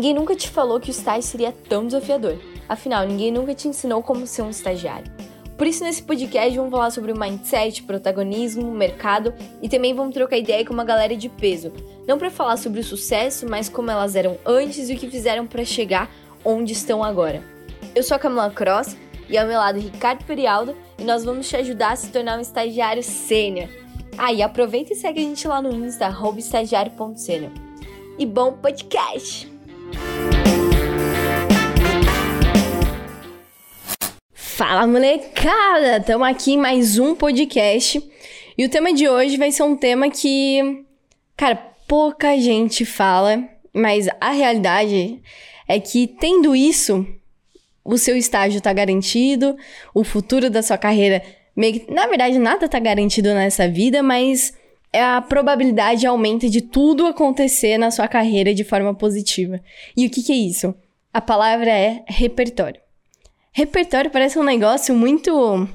[0.00, 2.38] Ninguém nunca te falou que o estágio seria tão desafiador.
[2.66, 5.12] Afinal, ninguém nunca te ensinou como ser um estagiário.
[5.58, 10.64] Por isso, nesse podcast, vamos falar sobre mindset, protagonismo, mercado e também vamos trocar ideia
[10.64, 11.70] com uma galera de peso.
[12.08, 15.46] Não para falar sobre o sucesso, mas como elas eram antes e o que fizeram
[15.46, 16.10] para chegar
[16.42, 17.44] onde estão agora.
[17.94, 18.96] Eu sou a Camila Cross
[19.28, 22.40] e ao meu lado Ricardo Perialdo e nós vamos te ajudar a se tornar um
[22.40, 23.68] estagiário sênior.
[24.16, 27.52] Ah, e aproveita e segue a gente lá no Insta, estagiário.sênior.
[28.18, 29.59] E bom podcast!
[34.60, 35.96] Fala molecada!
[35.96, 37.98] Estamos aqui em mais um podcast.
[38.58, 40.84] E o tema de hoje vai ser um tema que,
[41.34, 41.56] cara,
[41.88, 45.18] pouca gente fala, mas a realidade
[45.66, 47.06] é que tendo isso,
[47.82, 49.56] o seu estágio está garantido,
[49.94, 51.22] o futuro da sua carreira,
[51.56, 54.52] meio que, na verdade, nada está garantido nessa vida, mas
[54.92, 59.58] a probabilidade aumenta de tudo acontecer na sua carreira de forma positiva.
[59.96, 60.74] E o que, que é isso?
[61.14, 62.78] A palavra é repertório.
[63.52, 65.68] Repertório parece um negócio muito.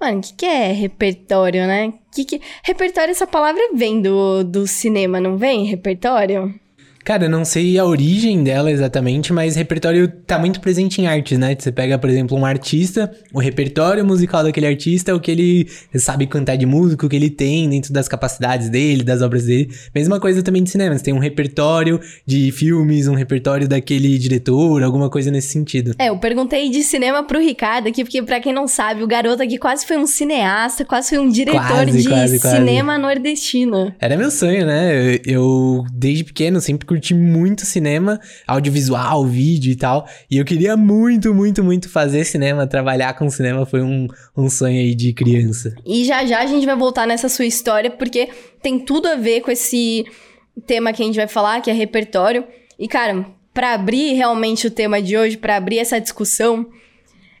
[0.00, 1.94] Mano, o que, que é repertório, né?
[2.12, 2.40] Que que...
[2.62, 5.64] Repertório, essa palavra vem do, do cinema, não vem?
[5.64, 6.54] Repertório?
[7.04, 11.38] Cara, eu não sei a origem dela exatamente, mas repertório tá muito presente em artes,
[11.38, 11.54] né?
[11.56, 16.26] Você pega, por exemplo, um artista, o repertório musical daquele artista, o que ele sabe
[16.26, 19.70] cantar de música, o que ele tem dentro das capacidades dele, das obras dele.
[19.94, 24.82] Mesma coisa também de cinema, você tem um repertório de filmes, um repertório daquele diretor,
[24.82, 25.94] alguma coisa nesse sentido.
[25.98, 29.42] É, eu perguntei de cinema pro Ricardo aqui, porque para quem não sabe, o garoto
[29.42, 33.02] aqui quase foi um cineasta, quase foi um diretor quase, de quase, cinema quase.
[33.02, 33.94] nordestino.
[34.00, 35.16] Era meu sonho, né?
[35.16, 40.06] Eu, eu desde pequeno sempre curti muito cinema, audiovisual, vídeo e tal.
[40.30, 44.06] E eu queria muito, muito, muito fazer cinema, trabalhar com cinema foi um,
[44.36, 45.74] um sonho aí de criança.
[45.84, 48.28] E já já a gente vai voltar nessa sua história, porque
[48.62, 50.04] tem tudo a ver com esse
[50.66, 52.44] tema que a gente vai falar, que é repertório.
[52.78, 56.66] E, cara, para abrir realmente o tema de hoje, para abrir essa discussão,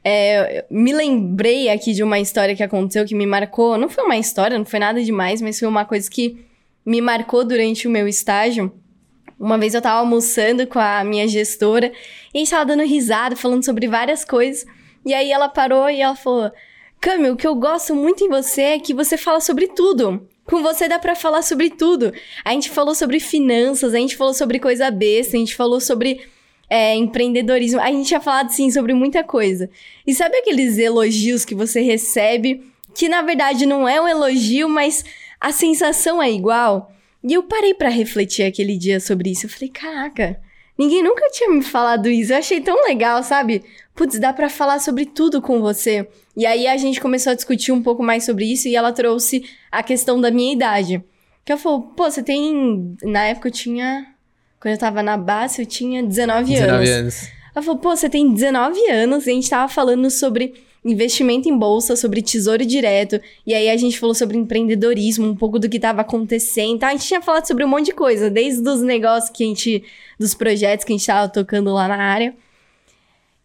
[0.04, 3.78] é, me lembrei aqui de uma história que aconteceu que me marcou.
[3.78, 6.44] Não foi uma história, não foi nada demais, mas foi uma coisa que
[6.84, 8.72] me marcou durante o meu estágio.
[9.38, 11.92] Uma vez eu tava almoçando com a minha gestora
[12.32, 14.66] e a gente tava dando risada, falando sobre várias coisas.
[15.04, 16.50] E aí ela parou e ela falou:
[17.00, 20.26] Cami, o que eu gosto muito em você é que você fala sobre tudo.
[20.46, 22.12] Com você dá para falar sobre tudo.
[22.44, 26.26] A gente falou sobre finanças, a gente falou sobre coisa besta, a gente falou sobre
[26.68, 27.80] é, empreendedorismo.
[27.80, 29.70] A gente tinha falado, sim, sobre muita coisa.
[30.06, 32.62] E sabe aqueles elogios que você recebe,
[32.94, 35.04] que na verdade não é um elogio, mas
[35.40, 36.90] a sensação é igual?
[37.24, 39.46] E eu parei para refletir aquele dia sobre isso.
[39.46, 40.38] Eu falei, caraca,
[40.78, 42.34] ninguém nunca tinha me falado isso.
[42.34, 43.64] Eu achei tão legal, sabe?
[43.94, 46.06] Putz, dá para falar sobre tudo com você.
[46.36, 49.42] E aí a gente começou a discutir um pouco mais sobre isso e ela trouxe
[49.72, 51.02] a questão da minha idade.
[51.46, 52.94] Que ela falou, pô, você tem.
[53.02, 54.06] Na época eu tinha.
[54.60, 56.90] Quando eu tava na base, eu tinha 19, 19 anos.
[56.90, 57.30] anos.
[57.54, 61.56] Ela falou, pô, você tem 19 anos e a gente tava falando sobre investimento em
[61.56, 63.20] bolsa, sobre tesouro direto.
[63.46, 66.84] E aí a gente falou sobre empreendedorismo, um pouco do que estava acontecendo.
[66.84, 69.84] A gente tinha falado sobre um monte de coisa, desde os negócios que a gente.
[70.18, 72.34] dos projetos que a gente estava tocando lá na área.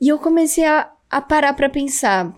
[0.01, 2.33] E eu comecei a, a parar para pensar.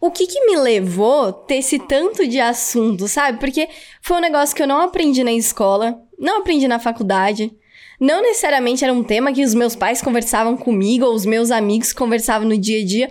[0.00, 3.38] O que que me levou ter esse tanto de assunto, sabe?
[3.38, 3.68] Porque
[4.00, 7.52] foi um negócio que eu não aprendi na escola, não aprendi na faculdade.
[8.00, 11.92] Não necessariamente era um tema que os meus pais conversavam comigo ou os meus amigos
[11.92, 13.10] conversavam no dia a dia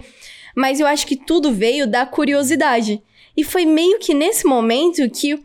[0.57, 3.00] mas eu acho que tudo veio da curiosidade.
[3.38, 5.40] E foi meio que nesse momento que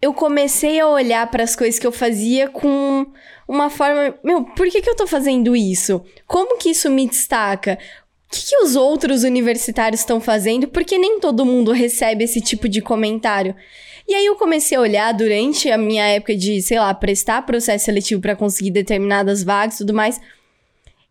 [0.00, 3.06] eu comecei a olhar para as coisas que eu fazia com
[3.46, 6.02] uma forma, meu, por que, que eu tô fazendo isso?
[6.26, 7.78] Como que isso me destaca?
[8.26, 10.66] O que, que os outros universitários estão fazendo?
[10.66, 13.54] Porque nem todo mundo recebe esse tipo de comentário.
[14.08, 17.84] E aí eu comecei a olhar durante a minha época de, sei lá, prestar processo
[17.84, 20.18] seletivo para conseguir determinadas vagas e tudo mais.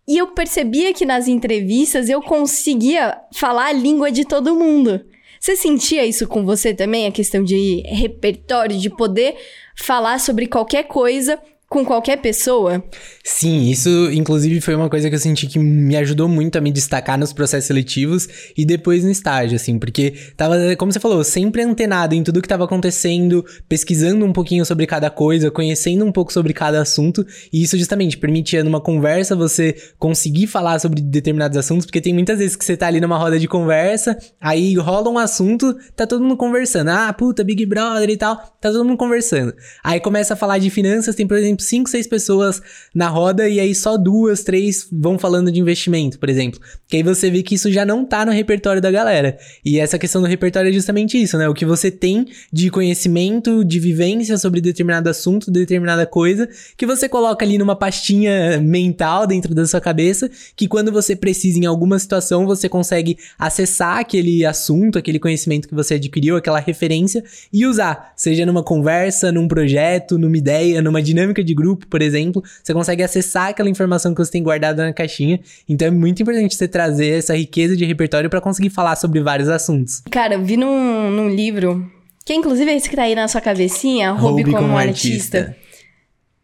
[0.08, 5.06] E eu percebia que nas entrevistas eu conseguia falar a língua de todo mundo.
[5.40, 7.08] Você sentia isso com você também?
[7.08, 9.36] A questão de repertório, de poder
[9.76, 11.40] falar sobre qualquer coisa
[11.72, 12.84] com qualquer pessoa?
[13.24, 16.70] Sim, isso inclusive foi uma coisa que eu senti que me ajudou muito a me
[16.70, 18.28] destacar nos processos seletivos
[18.58, 22.46] e depois no estágio, assim, porque tava, como você falou, sempre antenado em tudo que
[22.46, 27.64] estava acontecendo, pesquisando um pouquinho sobre cada coisa, conhecendo um pouco sobre cada assunto, e
[27.64, 32.58] isso justamente permitia numa conversa você conseguir falar sobre determinados assuntos, porque tem muitas vezes
[32.58, 36.36] que você tá ali numa roda de conversa, aí rola um assunto, tá todo mundo
[36.36, 36.90] conversando.
[36.90, 39.54] Ah, puta, Big Brother e tal, tá todo mundo conversando.
[39.82, 42.62] Aí começa a falar de finanças, tem, por exemplo, exemplo, cinco, seis pessoas
[42.94, 46.60] na roda e aí só duas, três vão falando de investimento, por exemplo.
[46.88, 49.38] Que aí você vê que isso já não tá no repertório da galera.
[49.64, 51.48] E essa questão do repertório é justamente isso, né?
[51.48, 57.08] O que você tem de conhecimento, de vivência sobre determinado assunto, determinada coisa, que você
[57.08, 61.98] coloca ali numa pastinha mental dentro da sua cabeça, que quando você precisa em alguma
[62.00, 68.14] situação, você consegue acessar aquele assunto, aquele conhecimento que você adquiriu, aquela referência e usar,
[68.16, 73.04] seja numa conversa, num projeto, numa ideia, numa dinâmica de grupo, por exemplo, você consegue
[73.04, 75.40] acessar aquela informação que você tem guardada na caixinha.
[75.68, 79.50] Então é muito importante você trazer essa riqueza de repertório para conseguir falar sobre vários
[79.50, 80.02] assuntos.
[80.12, 81.90] Cara, eu vi num, num livro,
[82.26, 85.40] que inclusive é esse que tá aí na sua cabecinha, Hobby, como, como artista.
[85.40, 85.62] artista.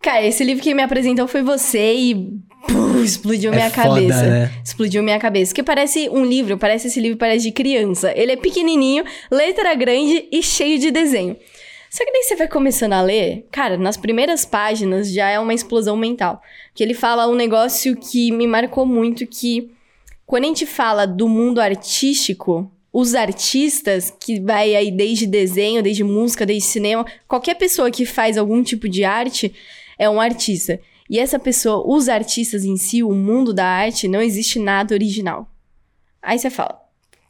[0.02, 4.24] Cara, esse livro que me apresentou foi você e Pum, explodiu é minha foda, cabeça.
[4.24, 4.52] Né?
[4.64, 5.54] Explodiu minha cabeça.
[5.54, 8.12] Que parece um livro, parece esse livro, parece de criança.
[8.16, 11.38] Ele é pequenininho, letra grande e cheio de desenho.
[11.90, 15.54] Só que daí você vai começando a ler, cara, nas primeiras páginas já é uma
[15.54, 16.42] explosão mental.
[16.74, 19.72] Que ele fala um negócio que me marcou muito, que
[20.26, 26.04] quando a gente fala do mundo artístico, os artistas, que vai aí desde desenho, desde
[26.04, 29.54] música, desde cinema, qualquer pessoa que faz algum tipo de arte
[29.98, 30.80] é um artista.
[31.10, 35.50] E essa pessoa, os artistas em si, o mundo da arte, não existe nada original.
[36.22, 36.82] Aí você fala,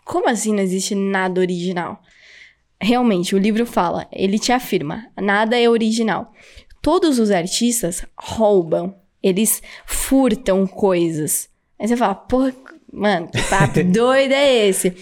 [0.03, 2.01] como assim não existe nada original?
[2.79, 6.31] Realmente, o livro fala, ele te afirma, nada é original.
[6.81, 11.49] Todos os artistas roubam, eles furtam coisas.
[11.79, 12.53] Aí você fala, porra,
[12.91, 14.93] mano, que papo doido é esse?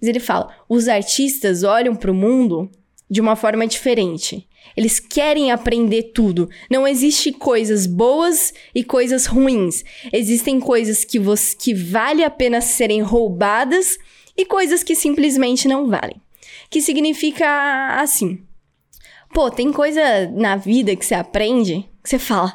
[0.00, 2.70] Mas ele fala, os artistas olham para o mundo
[3.10, 4.48] de uma forma diferente.
[4.76, 6.48] Eles querem aprender tudo.
[6.70, 9.84] Não existe coisas boas e coisas ruins.
[10.12, 11.20] Existem coisas que,
[11.58, 13.98] que vale a pena serem roubadas
[14.36, 16.20] e coisas que simplesmente não valem.
[16.74, 18.44] Que significa assim.
[19.32, 22.52] Pô, tem coisa na vida que você aprende que você fala,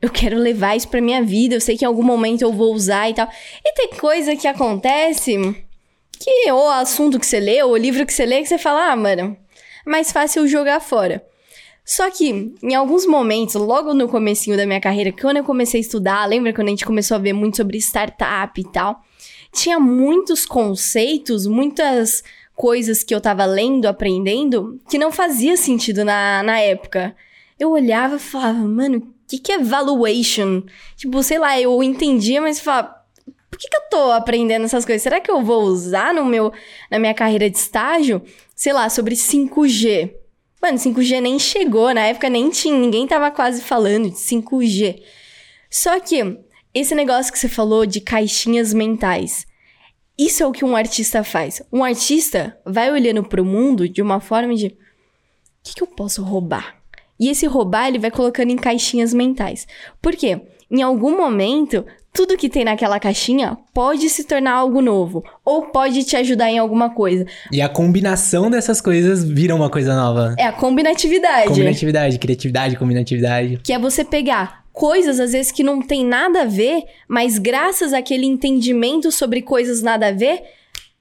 [0.00, 2.74] eu quero levar isso pra minha vida, eu sei que em algum momento eu vou
[2.74, 3.26] usar e tal.
[3.64, 5.38] E tem coisa que acontece
[6.20, 8.92] que, ou assunto que você lê, ou o livro que você lê, que você fala,
[8.92, 9.34] ah, mano,
[9.86, 11.24] é mais fácil jogar fora.
[11.82, 15.82] Só que, em alguns momentos, logo no comecinho da minha carreira, quando eu comecei a
[15.82, 19.00] estudar, lembra quando a gente começou a ver muito sobre startup e tal?
[19.50, 22.22] Tinha muitos conceitos, muitas
[22.62, 27.12] coisas que eu tava lendo, aprendendo, que não fazia sentido na, na época.
[27.58, 30.62] Eu olhava e falava, mano, o que, que é valuation?
[30.94, 32.94] Tipo, sei lá, eu entendia, mas falava,
[33.50, 35.02] por que, que eu tô aprendendo essas coisas?
[35.02, 36.52] Será que eu vou usar no meu,
[36.88, 38.22] na minha carreira de estágio?
[38.54, 40.14] Sei lá, sobre 5G.
[40.62, 45.02] Mano, 5G nem chegou, na época nem tinha, ninguém tava quase falando de 5G.
[45.68, 46.38] Só que
[46.72, 49.48] esse negócio que você falou de caixinhas mentais,
[50.18, 51.62] isso é o que um artista faz.
[51.72, 54.72] Um artista vai olhando pro mundo de uma forma de o
[55.64, 56.76] que, que eu posso roubar?
[57.18, 59.66] E esse roubar ele vai colocando em caixinhas mentais.
[60.00, 60.40] Por quê?
[60.70, 66.02] Em algum momento, tudo que tem naquela caixinha pode se tornar algo novo ou pode
[66.04, 67.26] te ajudar em alguma coisa.
[67.52, 70.34] E a combinação dessas coisas vira uma coisa nova.
[70.38, 71.48] É a combinatividade.
[71.48, 73.60] Combinatividade, criatividade, combinatividade.
[73.62, 77.92] Que é você pegar coisas às vezes que não tem nada a ver, mas graças
[77.92, 80.42] àquele entendimento sobre coisas nada a ver,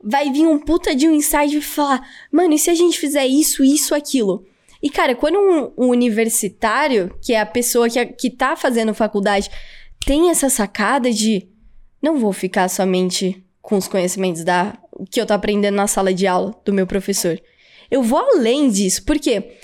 [0.04, 3.26] vai vir um puta de um insight e falar: "Mano, e se a gente fizer
[3.26, 4.46] isso, isso, aquilo?"
[4.82, 9.50] E cara, quando um, um universitário, que é a pessoa que, que tá fazendo faculdade,
[10.06, 11.48] tem essa sacada de
[12.02, 14.76] não vou ficar somente com os conhecimentos da
[15.10, 17.40] que eu tô aprendendo na sala de aula do meu professor.
[17.90, 19.56] Eu vou além disso, porque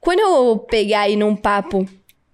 [0.00, 1.86] quando eu pegar aí num papo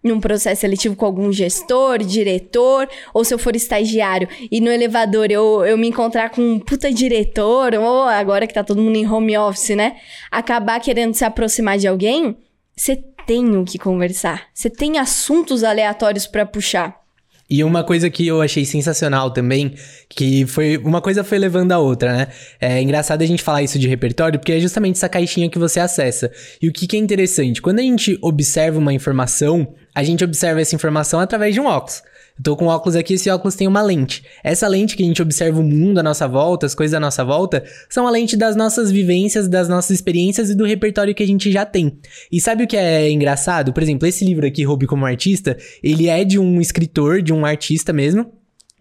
[0.02, 5.30] num processo seletivo com algum gestor, diretor, ou se eu for estagiário e no elevador
[5.30, 9.06] eu, eu me encontrar com um puta diretor, ou agora que tá todo mundo em
[9.06, 9.96] home office, né?
[10.30, 12.36] Acabar querendo se aproximar de alguém,
[12.76, 12.96] você
[13.26, 14.48] tem o que conversar.
[14.52, 17.01] Você tem assuntos aleatórios para puxar.
[17.52, 19.74] E uma coisa que eu achei sensacional também,
[20.08, 20.78] que foi.
[20.78, 22.28] Uma coisa foi levando a outra, né?
[22.58, 25.78] É engraçado a gente falar isso de repertório, porque é justamente essa caixinha que você
[25.78, 26.32] acessa.
[26.62, 27.60] E o que, que é interessante?
[27.60, 32.02] Quando a gente observa uma informação, a gente observa essa informação através de um óculos.
[32.36, 34.24] Eu tô com óculos aqui, esse óculos tem uma lente.
[34.42, 37.24] Essa lente que a gente observa o mundo à nossa volta, as coisas à nossa
[37.24, 41.26] volta, são a lente das nossas vivências, das nossas experiências e do repertório que a
[41.26, 41.98] gente já tem.
[42.30, 43.72] E sabe o que é engraçado?
[43.72, 47.44] Por exemplo, esse livro aqui, Hobby como Artista, ele é de um escritor, de um
[47.44, 48.32] artista mesmo,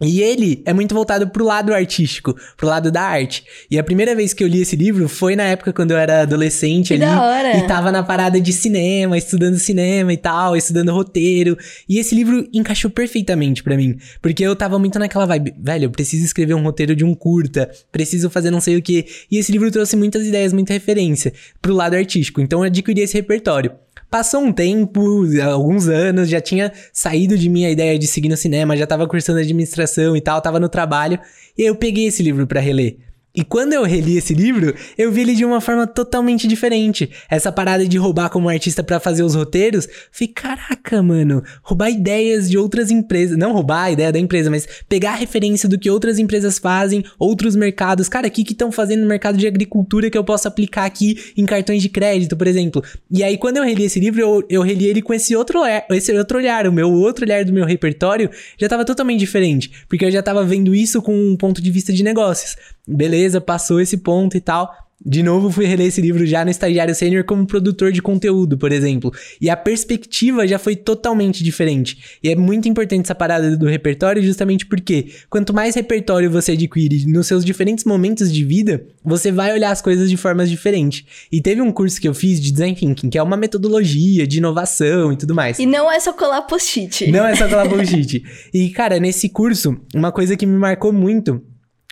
[0.02, 3.44] e ele é muito voltado pro lado artístico, pro lado da arte.
[3.70, 6.22] E a primeira vez que eu li esse livro foi na época quando eu era
[6.22, 7.02] adolescente que ali.
[7.02, 7.56] Da hora.
[7.56, 11.56] E tava na parada de cinema, estudando cinema e tal, estudando roteiro.
[11.88, 13.96] E esse livro encaixou perfeitamente para mim.
[14.20, 17.70] Porque eu tava muito naquela vibe, velho, eu preciso escrever um roteiro de um curta,
[17.90, 19.06] preciso fazer não sei o que.
[19.30, 22.40] E esse livro trouxe muitas ideias, muita referência pro lado artístico.
[22.40, 23.72] Então eu adquiri esse repertório.
[24.10, 28.36] Passou um tempo, alguns anos, já tinha saído de mim a ideia de seguir no
[28.36, 31.18] cinema, já tava cursando administração e tal, tava no trabalho,
[31.56, 32.96] e aí eu peguei esse livro para reler.
[33.34, 37.10] E quando eu reli esse livro, eu vi ele de uma forma totalmente diferente.
[37.30, 42.50] Essa parada de roubar como artista para fazer os roteiros, falei, caraca, mano, roubar ideias
[42.50, 45.88] de outras empresas, não roubar a ideia da empresa, mas pegar a referência do que
[45.88, 48.06] outras empresas fazem, outros mercados.
[48.06, 51.46] Cara, o que estão fazendo no mercado de agricultura que eu posso aplicar aqui em
[51.46, 52.84] cartões de crédito, por exemplo?
[53.10, 55.86] E aí, quando eu reli esse livro, eu, eu reli ele com esse outro olhar,
[55.90, 60.04] esse outro olhar, o meu outro olhar do meu repertório já tava totalmente diferente, porque
[60.04, 62.56] eu já tava vendo isso com um ponto de vista de negócios.
[62.86, 64.70] Beleza, passou esse ponto e tal.
[65.04, 68.70] De novo, fui reler esse livro já no estagiário sênior como produtor de conteúdo, por
[68.70, 69.12] exemplo.
[69.40, 72.18] E a perspectiva já foi totalmente diferente.
[72.22, 77.04] E é muito importante essa parada do repertório, justamente porque quanto mais repertório você adquire
[77.06, 81.04] nos seus diferentes momentos de vida, você vai olhar as coisas de formas diferentes.
[81.32, 84.38] E teve um curso que eu fiz de design thinking, que é uma metodologia de
[84.38, 85.58] inovação e tudo mais.
[85.58, 87.10] E não é só colar post-it.
[87.10, 88.22] Não é só colar post-it.
[88.54, 91.42] e, cara, nesse curso, uma coisa que me marcou muito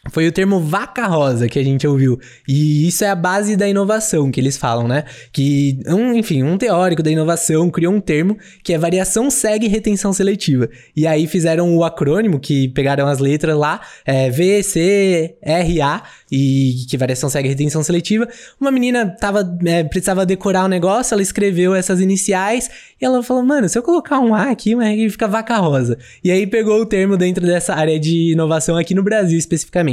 [0.08, 2.18] foi o termo vaca rosa que a gente ouviu.
[2.48, 5.04] E isso é a base da inovação que eles falam, né?
[5.30, 10.12] Que, um, enfim, um teórico da inovação criou um termo que é variação segue retenção
[10.12, 10.70] seletiva.
[10.96, 16.02] E aí fizeram o acrônimo, que pegaram as letras lá, é VCRA,
[16.32, 18.26] e que variação segue retenção seletiva.
[18.58, 23.22] Uma menina tava, é, precisava decorar o um negócio, ela escreveu essas iniciais e ela
[23.22, 25.98] falou: Mano, se eu colocar um A aqui, mas fica vaca rosa.
[26.22, 29.89] E aí pegou o termo dentro dessa área de inovação aqui no Brasil especificamente.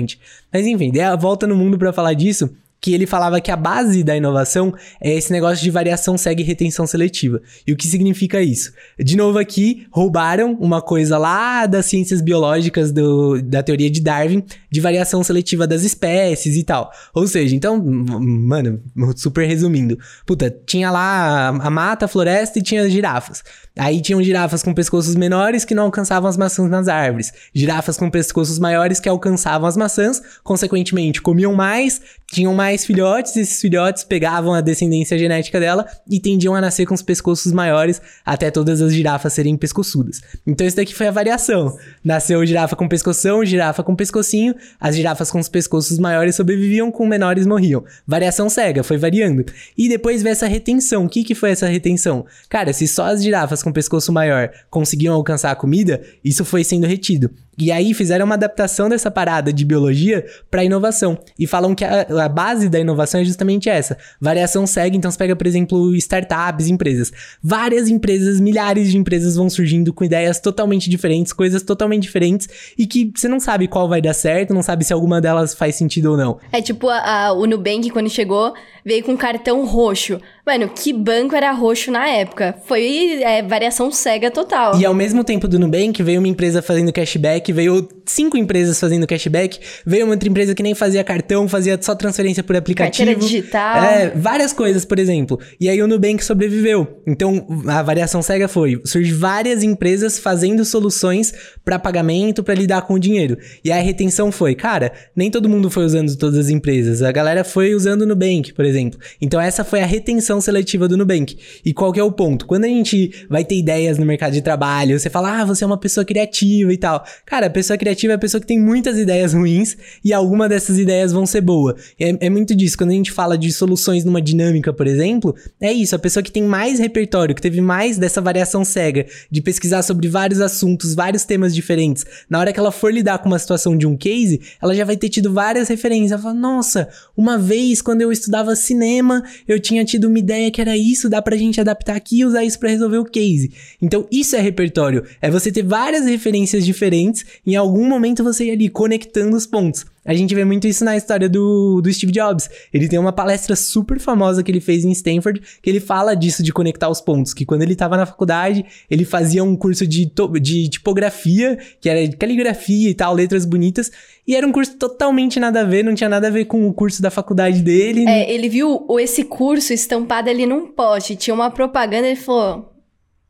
[0.51, 2.49] Mas enfim, dei a volta no mundo para falar disso
[2.79, 6.85] que ele falava que a base da inovação é esse negócio de variação segue retenção
[6.85, 7.41] seletiva.
[7.65, 8.71] E o que significa isso?
[8.99, 14.43] De novo aqui, roubaram uma coisa lá das ciências biológicas do, da teoria de Darwin,
[14.71, 16.91] de variação seletiva das espécies e tal.
[17.13, 18.81] Ou seja, então, mano,
[19.15, 19.97] super resumindo.
[20.25, 23.43] Puta, tinha lá a mata, a floresta e tinha as girafas.
[23.77, 27.31] Aí tinham girafas com pescoços menores que não alcançavam as maçãs nas árvores.
[27.53, 33.41] Girafas com pescoços maiores que alcançavam as maçãs, consequentemente comiam mais, tinham mais filhotes, e
[33.41, 38.01] esses filhotes pegavam a descendência genética dela e tendiam a nascer com os pescoços maiores
[38.25, 40.21] até todas as girafas serem pescoçudas.
[40.45, 41.77] Então isso daqui foi a variação.
[42.03, 47.05] Nasceu girafa com pescoção, girafa com pescocinho, as girafas com os pescoços maiores sobreviviam, com
[47.05, 47.83] menores morriam.
[48.05, 49.45] Variação cega, foi variando.
[49.77, 51.05] E depois veio essa retenção.
[51.05, 52.25] O que, que foi essa retenção?
[52.49, 56.87] Cara, se só as girafas com pescoço maior conseguiam alcançar a comida, isso foi sendo
[56.87, 57.29] retido.
[57.57, 61.17] E aí fizeram uma adaptação dessa parada de biologia para inovação.
[61.39, 63.97] E falam que a, a, base da inovação é justamente essa.
[64.21, 67.11] Variação segue, então você pega, por exemplo, startups, empresas.
[67.41, 72.47] Várias empresas, milhares de empresas vão surgindo com ideias totalmente diferentes, coisas totalmente diferentes,
[72.77, 75.75] e que você não sabe qual vai dar certo, não sabe se alguma delas faz
[75.75, 76.37] sentido ou não.
[76.51, 78.53] É tipo a, a, o Nubank, quando chegou,
[78.85, 80.19] veio com cartão roxo.
[80.45, 82.55] Mano, que banco era roxo na época?
[82.65, 84.79] Foi é, variação cega total.
[84.79, 89.05] E ao mesmo tempo do Nubank, veio uma empresa fazendo cashback, veio cinco empresas fazendo
[89.07, 93.05] cashback, veio uma outra empresa que nem fazia cartão, fazia só transferência por aplicativo.
[93.05, 93.83] Carteira digital.
[93.83, 95.39] É, várias coisas, por exemplo.
[95.59, 97.01] E aí o Nubank sobreviveu.
[97.05, 101.33] Então, a variação cega foi, surge várias empresas fazendo soluções
[101.63, 103.37] para pagamento, para lidar com o dinheiro.
[103.63, 107.01] E a retenção foi, cara, nem todo mundo foi usando todas as empresas.
[107.01, 108.99] A galera foi usando o Nubank, por exemplo.
[109.21, 111.37] Então, essa foi a retenção seletiva do Nubank.
[111.65, 112.45] E qual que é o ponto?
[112.45, 115.67] Quando a gente vai ter ideias no mercado de trabalho, você fala, ah, você é
[115.67, 117.03] uma pessoa criativa e tal.
[117.25, 120.77] Cara, a pessoa criativa é a pessoa que tem muitas ideias ruins e alguma dessas
[120.77, 121.75] ideias vão ser boa.
[121.99, 122.77] É, é muito disso.
[122.77, 125.95] Quando a gente fala de soluções numa dinâmica, por exemplo, é isso.
[125.95, 130.07] A pessoa que tem mais repertório, que teve mais dessa variação cega, de pesquisar sobre
[130.07, 133.87] vários assuntos, vários temas diferentes, na hora que ela for lidar com uma situação de
[133.87, 136.11] um case, ela já vai ter tido várias referências.
[136.11, 140.61] Ela fala, nossa, uma vez quando eu estudava cinema, eu tinha tido uma ideia que
[140.61, 143.51] era isso, dá pra gente adaptar aqui e usar isso para resolver o case.
[143.81, 145.03] Então, isso é repertório.
[145.21, 149.85] É você ter várias referências diferentes, em algum momento você ir ali conectando os pontos.
[150.05, 152.49] A gente vê muito isso na história do, do Steve Jobs.
[152.73, 156.41] Ele tem uma palestra super famosa que ele fez em Stanford, que ele fala disso
[156.41, 157.33] de conectar os pontos.
[157.33, 160.09] Que quando ele estava na faculdade, ele fazia um curso de,
[160.41, 163.91] de tipografia, que era caligrafia e tal, letras bonitas.
[164.25, 166.73] E era um curso totalmente nada a ver, não tinha nada a ver com o
[166.73, 168.05] curso da faculdade dele.
[168.07, 172.76] É, ele viu esse curso estampado ali num poste, tinha uma propaganda, ele falou: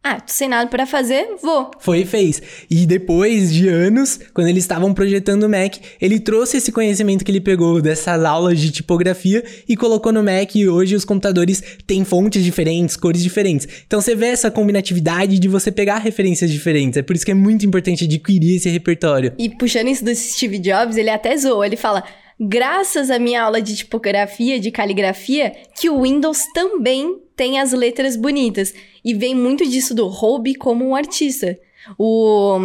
[0.03, 1.69] ah, tô sem nada para fazer, vou.
[1.79, 2.41] Foi e fez.
[2.69, 7.31] E depois de anos, quando eles estavam projetando o Mac, ele trouxe esse conhecimento que
[7.31, 12.05] ele pegou dessas aulas de tipografia e colocou no Mac e hoje os computadores têm
[12.05, 13.67] fontes diferentes, cores diferentes.
[13.85, 16.95] Então você vê essa combinatividade de você pegar referências diferentes.
[16.95, 19.33] É por isso que é muito importante adquirir esse repertório.
[19.37, 22.01] E puxando isso do Steve Jobs, ele até zoou, ele fala:
[22.39, 28.15] graças à minha aula de tipografia, de caligrafia, que o Windows também tem as letras
[28.15, 28.73] bonitas.
[29.03, 31.57] E vem muito disso do roube como um artista.
[31.97, 32.57] O,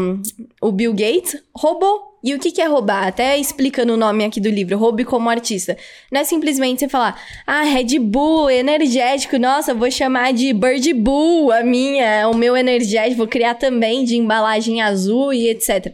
[0.60, 3.08] o Bill Gates roubou e o que, que é roubar?
[3.08, 5.76] Até explicando o nome aqui do livro, Roube como artista.
[6.10, 11.50] Não é simplesmente você falar, ah, Red Bull, energético, nossa, vou chamar de Bird Bull,
[11.50, 15.92] a minha, o meu energético, vou criar também de embalagem azul e etc.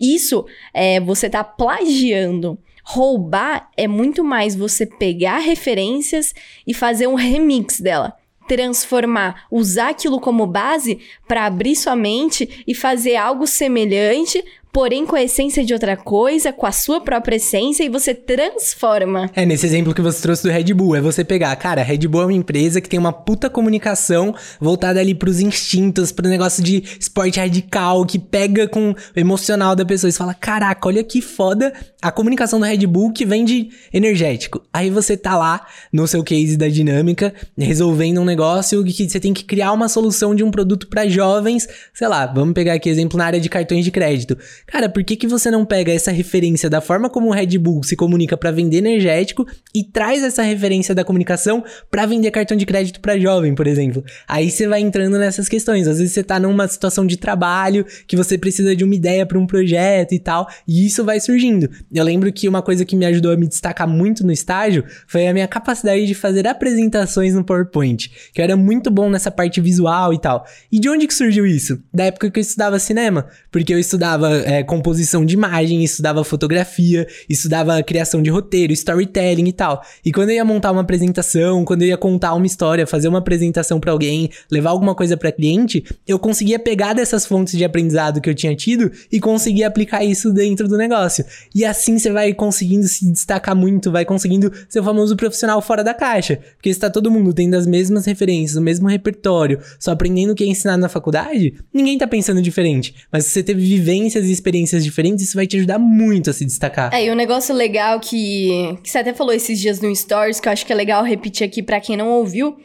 [0.00, 2.56] Isso é você tá plagiando.
[2.84, 6.34] Roubar é muito mais você pegar referências
[6.66, 8.14] e fazer um remix dela.
[8.46, 15.14] Transformar, usar aquilo como base para abrir sua mente e fazer algo semelhante, porém com
[15.14, 19.30] a essência de outra coisa, com a sua própria essência, e você transforma.
[19.32, 22.08] É, nesse exemplo que você trouxe do Red Bull, é você pegar, cara, a Red
[22.08, 26.60] Bull é uma empresa que tem uma puta comunicação voltada ali pros instintos, pro negócio
[26.60, 31.22] de esporte radical, que pega com o emocional da pessoa e fala, caraca, olha que
[31.22, 34.60] foda a comunicação do Red Bull que vende energético.
[34.72, 39.32] Aí você tá lá no seu case da dinâmica, resolvendo um negócio que você tem
[39.32, 43.16] que criar uma solução de um produto para jovens, sei lá, vamos pegar aqui exemplo
[43.16, 44.36] na área de cartões de crédito.
[44.66, 47.82] Cara, por que, que você não pega essa referência da forma como o Red Bull
[47.82, 52.64] se comunica para vender energético e traz essa referência da comunicação para vender cartão de
[52.64, 54.02] crédito para jovem, por exemplo?
[54.26, 55.86] Aí você vai entrando nessas questões.
[55.86, 59.38] Às vezes você tá numa situação de trabalho que você precisa de uma ideia para
[59.38, 61.68] um projeto e tal, e isso vai surgindo.
[61.92, 65.26] Eu lembro que uma coisa que me ajudou a me destacar muito no estágio foi
[65.26, 69.60] a minha capacidade de fazer apresentações no PowerPoint, que eu era muito bom nessa parte
[69.60, 70.46] visual e tal.
[70.72, 71.82] E de onde que surgiu isso?
[71.92, 77.06] Da época que eu estudava cinema, porque eu estudava é, composição de imagem, estudava fotografia,
[77.28, 79.82] estudava criação de roteiro, storytelling e tal.
[80.04, 83.18] E quando eu ia montar uma apresentação, quando eu ia contar uma história, fazer uma
[83.18, 88.20] apresentação para alguém, levar alguma coisa para cliente, eu conseguia pegar dessas fontes de aprendizado
[88.20, 91.24] que eu tinha tido e conseguir aplicar isso dentro do negócio.
[91.54, 95.82] E assim você vai conseguindo se destacar muito, vai conseguindo ser o famoso profissional fora
[95.82, 100.30] da caixa, porque está todo mundo tendo as mesmas referências, o mesmo repertório, só aprendendo
[100.30, 102.94] o que é ensinado na faculdade, ninguém tá pensando diferente.
[103.10, 106.44] Mas se você teve vivências e experiências diferentes, isso vai te ajudar muito a se
[106.44, 106.92] destacar.
[106.92, 110.48] É, e um negócio legal que, que você até falou esses dias no Stories, que
[110.48, 112.56] eu acho que é legal repetir aqui para quem não ouviu,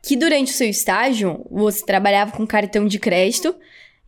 [0.00, 3.54] que durante o seu estágio, você trabalhava com cartão de crédito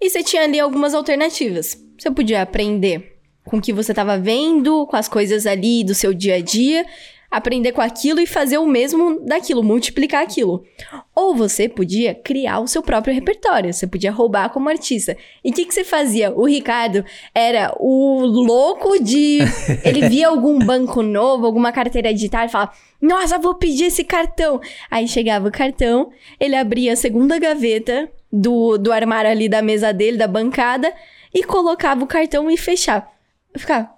[0.00, 1.76] e você tinha ali algumas alternativas.
[1.98, 6.12] Você podia aprender com o que você estava vendo, com as coisas ali do seu
[6.12, 6.84] dia a dia,
[7.30, 10.64] aprender com aquilo e fazer o mesmo daquilo, multiplicar aquilo.
[11.14, 15.16] Ou você podia criar o seu próprio repertório, você podia roubar como artista.
[15.44, 16.32] E o que, que você fazia?
[16.32, 19.38] O Ricardo era o louco de.
[19.84, 24.60] Ele via algum banco novo, alguma carteira digital e falava: Nossa, vou pedir esse cartão.
[24.90, 29.92] Aí chegava o cartão, ele abria a segunda gaveta do, do armário ali da mesa
[29.92, 30.92] dele, da bancada,
[31.34, 33.06] e colocava o cartão e fechava.
[33.56, 33.90] Ficava,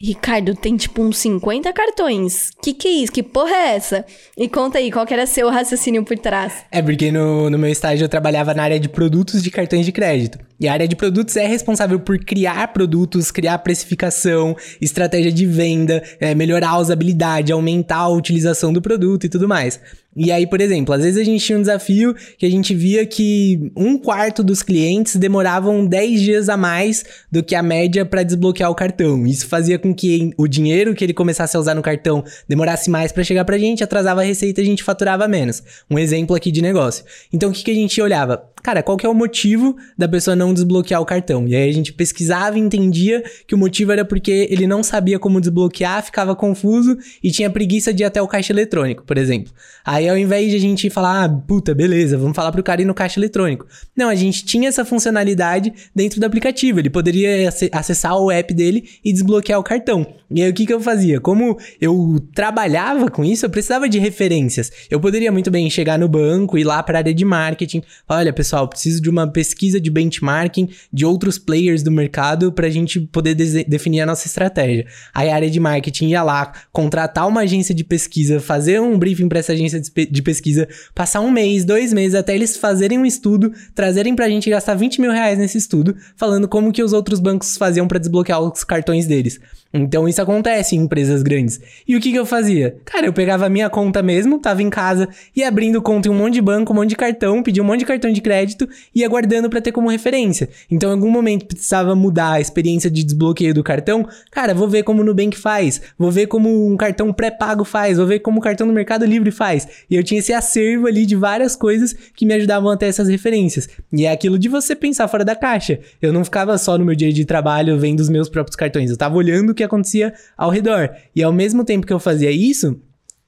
[0.00, 2.50] Ricardo, tem tipo uns 50 cartões.
[2.62, 3.12] Que que é isso?
[3.12, 4.04] Que porra é essa?
[4.36, 6.64] E conta aí, qual que era seu raciocínio por trás?
[6.70, 9.92] É porque no, no meu estágio eu trabalhava na área de produtos de cartões de
[9.92, 10.38] crédito.
[10.58, 16.02] E a área de produtos é responsável por criar produtos, criar precificação, estratégia de venda,
[16.20, 19.80] é, melhorar a usabilidade, aumentar a utilização do produto e tudo mais.
[20.16, 23.04] E aí, por exemplo, às vezes a gente tinha um desafio que a gente via
[23.04, 28.22] que um quarto dos clientes demoravam 10 dias a mais do que a média para
[28.22, 29.26] desbloquear o cartão.
[29.26, 33.12] Isso fazia com que o dinheiro que ele começasse a usar no cartão demorasse mais
[33.12, 35.62] para chegar pra gente, atrasava a receita e a gente faturava menos.
[35.90, 37.04] Um exemplo aqui de negócio.
[37.32, 38.53] Então, o que, que a gente olhava?
[38.64, 41.46] Cara, qual que é o motivo da pessoa não desbloquear o cartão?
[41.46, 45.18] E aí a gente pesquisava e entendia que o motivo era porque ele não sabia
[45.18, 49.52] como desbloquear, ficava confuso e tinha preguiça de ir até o caixa eletrônico, por exemplo.
[49.84, 52.86] Aí ao invés de a gente falar, ah, puta, beleza, vamos falar pro cara ir
[52.86, 53.66] no caixa eletrônico.
[53.94, 56.78] Não, a gente tinha essa funcionalidade dentro do aplicativo.
[56.78, 60.06] Ele poderia acessar o app dele e desbloquear o cartão.
[60.30, 61.20] E aí o que, que eu fazia?
[61.20, 64.72] Como eu trabalhava com isso, eu precisava de referências.
[64.90, 67.82] Eu poderia muito bem chegar no banco, ir lá para a área de marketing.
[68.08, 72.70] Olha, pessoal, preciso de uma pesquisa de benchmarking de outros players do mercado para a
[72.70, 74.86] gente poder definir a nossa estratégia.
[75.12, 79.28] Aí a área de marketing ia lá, contratar uma agência de pesquisa, fazer um briefing
[79.28, 83.52] para essa agência de pesquisa, passar um mês, dois meses, até eles fazerem um estudo,
[83.74, 87.20] trazerem para a gente gastar 20 mil reais nesse estudo, falando como que os outros
[87.20, 89.40] bancos faziam para desbloquear os cartões deles.
[89.72, 91.60] Então isso acontece em empresas grandes.
[91.86, 92.76] E o que, que eu fazia?
[92.84, 96.14] Cara, eu pegava a minha conta mesmo, tava em casa, e abrindo conta em um
[96.14, 98.68] monte de banco, um monte de cartão, pedia um monte de cartão de crédito crédito
[98.94, 100.48] e ia guardando para ter como referência.
[100.70, 104.06] Então, em algum momento precisava mudar a experiência de desbloqueio do cartão.
[104.30, 108.06] Cara, vou ver como o Nubank faz, vou ver como um cartão pré-pago faz, vou
[108.06, 109.66] ver como o cartão no Mercado Livre faz.
[109.90, 113.08] E eu tinha esse acervo ali de várias coisas que me ajudavam a ter essas
[113.08, 113.68] referências.
[113.92, 115.80] E é aquilo de você pensar fora da caixa.
[116.00, 118.96] Eu não ficava só no meu dia de trabalho vendo os meus próprios cartões, eu
[118.96, 120.90] tava olhando o que acontecia ao redor.
[121.14, 122.78] E ao mesmo tempo que eu fazia isso,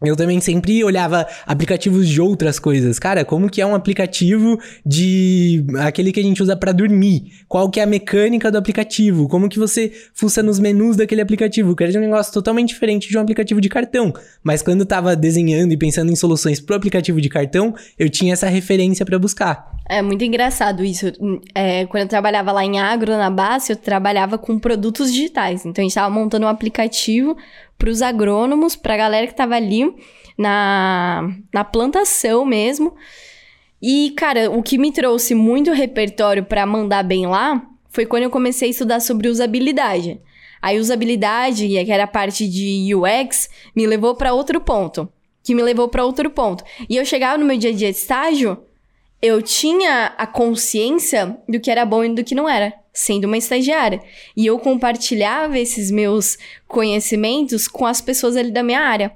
[0.04, 2.98] eu também sempre olhava aplicativos de outras coisas.
[2.98, 7.32] Cara, como que é um aplicativo de aquele que a gente usa para dormir?
[7.48, 9.26] Qual que é a mecânica do aplicativo?
[9.26, 11.74] Como que você fuça nos menus daquele aplicativo?
[11.74, 14.12] Que era um negócio totalmente diferente de um aplicativo de cartão.
[14.42, 18.34] Mas quando eu tava desenhando e pensando em soluções pro aplicativo de cartão, eu tinha
[18.34, 19.75] essa referência para buscar.
[19.88, 21.06] É muito engraçado isso.
[21.54, 25.64] É, quando eu trabalhava lá em agro, na base, eu trabalhava com produtos digitais.
[25.64, 27.36] Então a gente estava montando um aplicativo
[27.78, 29.94] para os agrônomos, para a galera que estava ali
[30.36, 32.94] na, na plantação mesmo.
[33.80, 38.30] E, cara, o que me trouxe muito repertório para mandar bem lá foi quando eu
[38.30, 40.20] comecei a estudar sobre usabilidade.
[40.60, 45.08] A usabilidade, que era a parte de UX, me levou para outro ponto.
[45.44, 46.64] Que me levou para outro ponto.
[46.88, 48.58] E eu chegava no meu dia a dia de estágio,
[49.20, 53.36] eu tinha a consciência do que era bom e do que não era sendo uma
[53.36, 54.02] estagiária.
[54.34, 59.12] E eu compartilhava esses meus conhecimentos com as pessoas ali da minha área.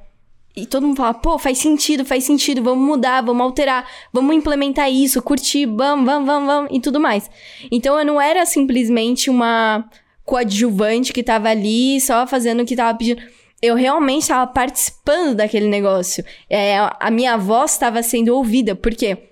[0.55, 4.91] E todo mundo fala, pô, faz sentido, faz sentido, vamos mudar, vamos alterar, vamos implementar
[4.91, 7.31] isso, curtir, vamos, vamos, vamos, vamos, e tudo mais.
[7.71, 9.89] Então eu não era simplesmente uma
[10.25, 13.23] coadjuvante que tava ali só fazendo o que tava pedindo.
[13.63, 16.25] Eu realmente estava participando daquele negócio.
[16.49, 19.30] É, a minha voz estava sendo ouvida, porque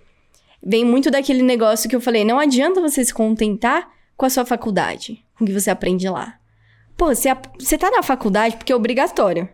[0.62, 4.44] vem muito daquele negócio que eu falei: não adianta você se contentar com a sua
[4.44, 6.38] faculdade, com o que você aprende lá.
[6.96, 9.48] Pô, você, você tá na faculdade porque é obrigatório.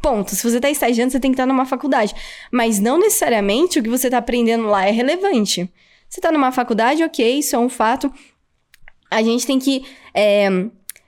[0.00, 0.34] Ponto.
[0.34, 2.14] Se você tá estagiando, você tem que estar tá numa faculdade.
[2.52, 5.68] Mas não necessariamente o que você tá aprendendo lá é relevante.
[6.08, 8.12] Você tá numa faculdade, ok, isso é um fato.
[9.10, 10.48] A gente tem que é,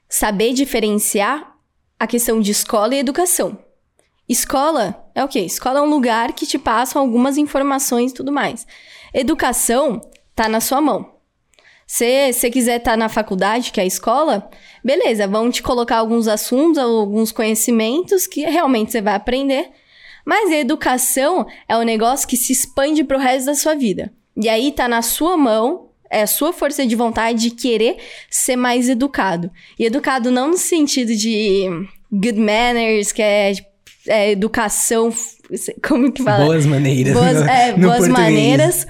[0.08, 1.56] saber diferenciar
[2.00, 3.58] a questão de escola e educação.
[4.28, 5.40] Escola é o quê?
[5.40, 8.66] Escola é um lugar que te passa algumas informações e tudo mais.
[9.12, 10.00] Educação
[10.34, 11.16] tá na sua mão.
[11.86, 14.50] Se você quiser estar tá na faculdade, que é a escola,
[14.84, 19.70] beleza, vão te colocar alguns assuntos, alguns conhecimentos que realmente você vai aprender.
[20.24, 24.12] Mas a educação é um negócio que se expande para o resto da sua vida.
[24.36, 28.56] E aí tá na sua mão, é a sua força de vontade de querer ser
[28.56, 29.50] mais educado.
[29.78, 31.66] E educado não no sentido de
[32.10, 33.52] good manners, que é,
[34.08, 35.12] é educação,
[35.86, 36.44] como que fala?
[36.44, 37.14] Boas maneiras.
[37.14, 38.86] Boas, é, boas maneiras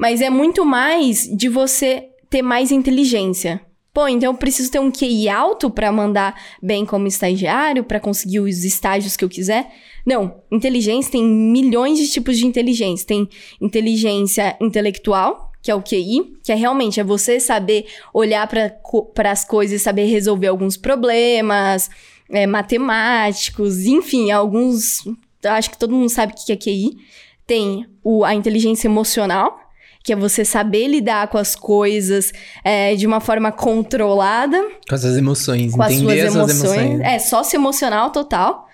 [0.00, 3.60] mas é muito mais de você ter mais inteligência.
[3.92, 8.40] Pô, então eu preciso ter um QI alto para mandar bem como estagiário, para conseguir
[8.40, 9.70] os estágios que eu quiser?
[10.06, 13.06] Não, inteligência tem milhões de tipos de inteligência.
[13.06, 13.28] Tem
[13.60, 19.44] inteligência intelectual, que é o QI, que é realmente é você saber olhar para as
[19.44, 21.90] coisas, saber resolver alguns problemas,
[22.30, 25.04] é, matemáticos, enfim, alguns.
[25.44, 26.96] Acho que todo mundo sabe o que é QI.
[27.46, 29.58] Tem o, a inteligência emocional,
[30.04, 32.32] que é você saber lidar com as coisas
[32.64, 34.62] é, de uma forma controlada.
[34.88, 36.80] Com as suas emoções, com entender as suas emoções.
[36.80, 37.00] emoções.
[37.00, 38.66] É, sócio-emocional total.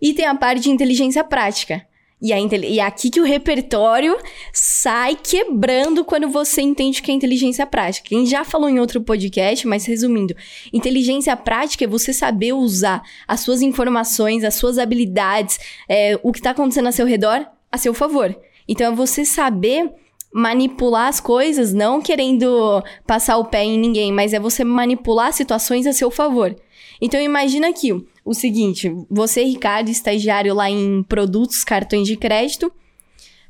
[0.00, 1.86] E tem a parte de inteligência prática.
[2.22, 4.16] E, a, e é aqui que o repertório
[4.52, 8.08] sai quebrando quando você entende que é inteligência prática.
[8.08, 10.34] Quem já falou em outro podcast, mas resumindo,
[10.72, 16.38] inteligência prática é você saber usar as suas informações, as suas habilidades, é, o que
[16.38, 18.34] está acontecendo a seu redor a seu favor.
[18.68, 19.92] Então é você saber
[20.32, 25.86] manipular as coisas, não querendo passar o pé em ninguém, mas é você manipular situações
[25.86, 26.54] a seu favor.
[27.00, 27.92] Então imagina aqui
[28.24, 32.72] o seguinte, você, Ricardo, estagiário lá em produtos, cartões de crédito,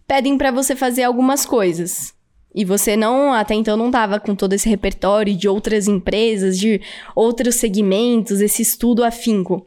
[0.07, 2.13] pedem para você fazer algumas coisas.
[2.55, 6.81] E você não, até então não tava com todo esse repertório de outras empresas, de
[7.15, 9.67] outros segmentos, esse estudo afinco.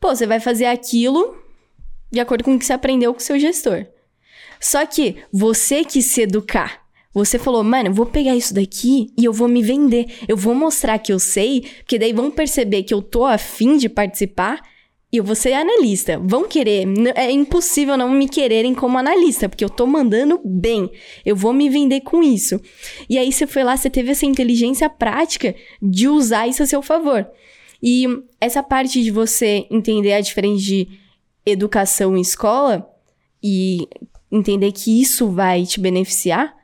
[0.00, 1.36] Pô, você vai fazer aquilo
[2.10, 3.86] de acordo com o que você aprendeu com o seu gestor.
[4.60, 6.82] Só que você quis se educar.
[7.12, 10.06] Você falou, mano, vou pegar isso daqui e eu vou me vender.
[10.28, 13.88] Eu vou mostrar que eu sei, porque daí vão perceber que eu tô afim de
[13.88, 14.60] participar
[15.12, 16.20] e eu vou ser analista.
[16.22, 16.86] Vão querer.
[17.16, 20.88] É impossível não me quererem como analista, porque eu tô mandando bem.
[21.26, 22.60] Eu vou me vender com isso.
[23.08, 26.80] E aí você foi lá, você teve essa inteligência prática de usar isso a seu
[26.80, 27.28] favor.
[27.82, 28.06] E
[28.40, 30.86] essa parte de você entender a diferença de
[31.44, 32.88] educação e escola
[33.42, 33.88] e
[34.30, 36.54] entender que isso vai te beneficiar,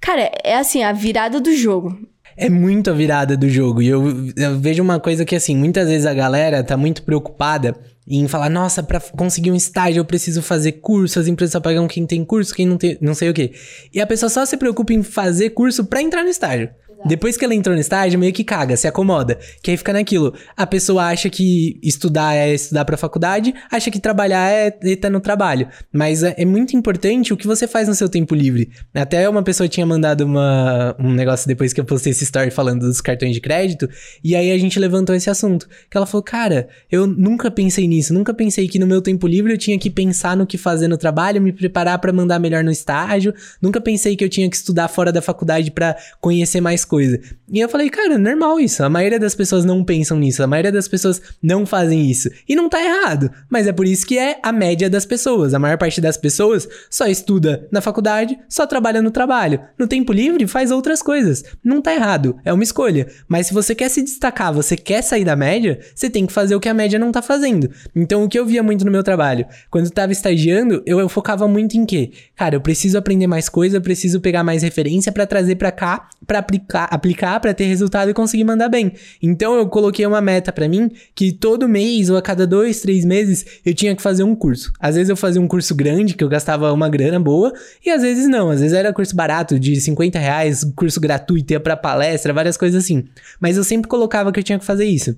[0.00, 1.98] cara, é assim, a virada do jogo.
[2.36, 3.82] É muito a virada do jogo.
[3.82, 7.74] E eu, eu vejo uma coisa que, assim, muitas vezes a galera tá muito preocupada
[8.06, 11.86] em falar, nossa, para conseguir um estágio eu preciso fazer curso, as empresas só pagam
[11.86, 13.52] quem tem curso, quem não tem, não sei o quê.
[13.92, 16.70] E a pessoa só se preocupa em fazer curso para entrar no estágio.
[17.08, 19.38] Depois que ela entrou no estágio, meio que caga, se acomoda.
[19.62, 20.34] Que aí fica naquilo.
[20.56, 25.20] A pessoa acha que estudar é estudar pra faculdade, acha que trabalhar é estar no
[25.20, 25.68] trabalho.
[25.92, 28.70] Mas é, é muito importante o que você faz no seu tempo livre.
[28.94, 32.80] Até uma pessoa tinha mandado uma, um negócio depois que eu postei esse story falando
[32.80, 33.88] dos cartões de crédito,
[34.22, 35.68] e aí a gente levantou esse assunto.
[35.90, 39.52] Que ela falou, cara, eu nunca pensei nisso, nunca pensei que no meu tempo livre
[39.52, 42.70] eu tinha que pensar no que fazer no trabalho, me preparar para mandar melhor no
[42.70, 47.20] estágio, nunca pensei que eu tinha que estudar fora da faculdade para conhecer mais coisa.
[47.50, 48.82] E eu falei, cara, normal isso.
[48.82, 50.42] A maioria das pessoas não pensam nisso.
[50.42, 52.28] A maioria das pessoas não fazem isso.
[52.48, 53.30] E não tá errado.
[53.48, 55.54] Mas é por isso que é a média das pessoas.
[55.54, 59.60] A maior parte das pessoas só estuda na faculdade, só trabalha no trabalho.
[59.78, 61.44] No tempo livre, faz outras coisas.
[61.64, 62.36] Não tá errado.
[62.44, 63.06] É uma escolha.
[63.28, 66.56] Mas se você quer se destacar, você quer sair da média, você tem que fazer
[66.56, 67.70] o que a média não tá fazendo.
[67.94, 71.08] Então, o que eu via muito no meu trabalho, quando eu tava estagiando, eu, eu
[71.08, 72.10] focava muito em quê?
[72.34, 76.08] Cara, eu preciso aprender mais coisa, eu preciso pegar mais referência para trazer para cá,
[76.26, 78.92] para aplicar, aplicar para ter resultado e conseguir mandar bem.
[79.22, 83.04] Então eu coloquei uma meta para mim que todo mês ou a cada dois, três
[83.04, 84.72] meses eu tinha que fazer um curso.
[84.80, 87.52] Às vezes eu fazia um curso grande que eu gastava uma grana boa
[87.84, 88.50] e às vezes não.
[88.50, 92.84] Às vezes era curso barato de 50 reais, curso gratuito, ia pra palestra, várias coisas
[92.84, 93.04] assim.
[93.40, 95.16] Mas eu sempre colocava que eu tinha que fazer isso.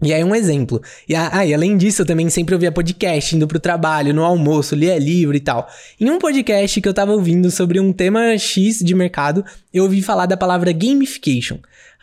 [0.00, 0.80] E aí um exemplo.
[1.08, 4.96] E, ah, além disso, eu também sempre ouvia podcast, indo pro trabalho, no almoço, lia
[4.96, 5.68] livro e tal.
[6.00, 10.00] Em um podcast que eu tava ouvindo sobre um tema X de mercado, eu ouvi
[10.00, 11.58] falar da palavra gamification.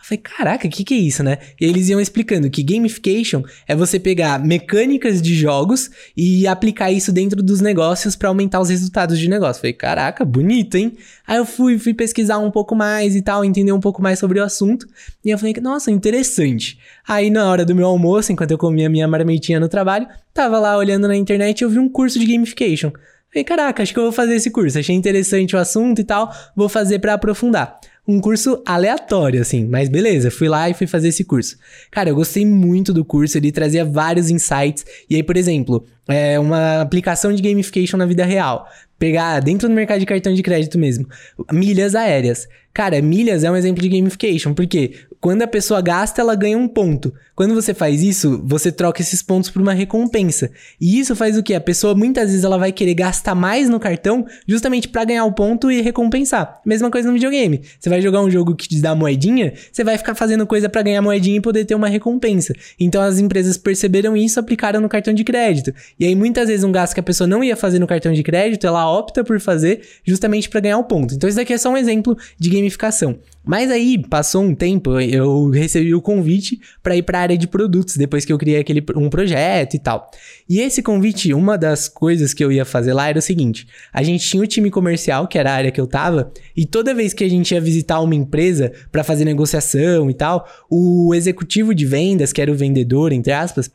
[0.08, 1.40] Falei, caraca, o que, que é isso, né?
[1.60, 7.12] E eles iam explicando que gamification é você pegar mecânicas de jogos e aplicar isso
[7.12, 9.62] dentro dos negócios para aumentar os resultados de negócio.
[9.62, 10.96] Falei, caraca, bonito, hein?
[11.26, 14.40] Aí eu fui, fui pesquisar um pouco mais e tal, entender um pouco mais sobre
[14.40, 14.88] o assunto.
[15.24, 16.78] E eu falei, nossa, interessante.
[17.08, 20.78] Aí na hora do meu almoço, enquanto eu comia minha marmitinha no trabalho, tava lá
[20.78, 22.92] olhando na internet e eu vi um curso de gamification.
[23.34, 24.78] Falei, caraca, acho que eu vou fazer esse curso.
[24.78, 29.66] Achei interessante o assunto e tal, vou fazer para aprofundar um curso aleatório, assim.
[29.66, 31.58] Mas beleza, fui lá e fui fazer esse curso.
[31.90, 34.86] Cara, eu gostei muito do curso, ele trazia vários insights.
[35.10, 38.68] E aí, por exemplo, é uma aplicação de gamification na vida real.
[38.98, 41.06] Pegar dentro do mercado de cartão de crédito mesmo,
[41.52, 42.48] milhas aéreas.
[42.74, 44.94] Cara, milhas é um exemplo de gamification, porque
[45.26, 47.12] quando a pessoa gasta, ela ganha um ponto.
[47.36, 50.52] Quando você faz isso, você troca esses pontos por uma recompensa.
[50.80, 51.56] E isso faz o que?
[51.56, 55.32] A pessoa muitas vezes ela vai querer gastar mais no cartão justamente para ganhar o
[55.32, 56.62] ponto e recompensar.
[56.64, 57.60] Mesma coisa no videogame.
[57.80, 60.84] Você vai jogar um jogo que te dá moedinha, você vai ficar fazendo coisa para
[60.84, 62.54] ganhar moedinha e poder ter uma recompensa.
[62.80, 65.74] Então as empresas perceberam isso, aplicaram no cartão de crédito.
[66.00, 68.22] E aí muitas vezes um gasto que a pessoa não ia fazer no cartão de
[68.22, 71.16] crédito, ela opta por fazer justamente para ganhar o ponto.
[71.16, 73.18] Então isso daqui é só um exemplo de gamificação.
[73.46, 77.48] Mas aí, passou um tempo, eu recebi o convite para ir para a área de
[77.48, 80.10] produtos, depois que eu criei aquele um projeto e tal.
[80.48, 84.04] E esse convite, uma das coisas que eu ia fazer lá era o seguinte: a
[84.04, 87.14] gente tinha o time comercial, que era a área que eu tava, e toda vez
[87.14, 91.86] que a gente ia visitar uma empresa para fazer negociação e tal, o executivo de
[91.86, 93.72] vendas, que era o vendedor, entre aspas,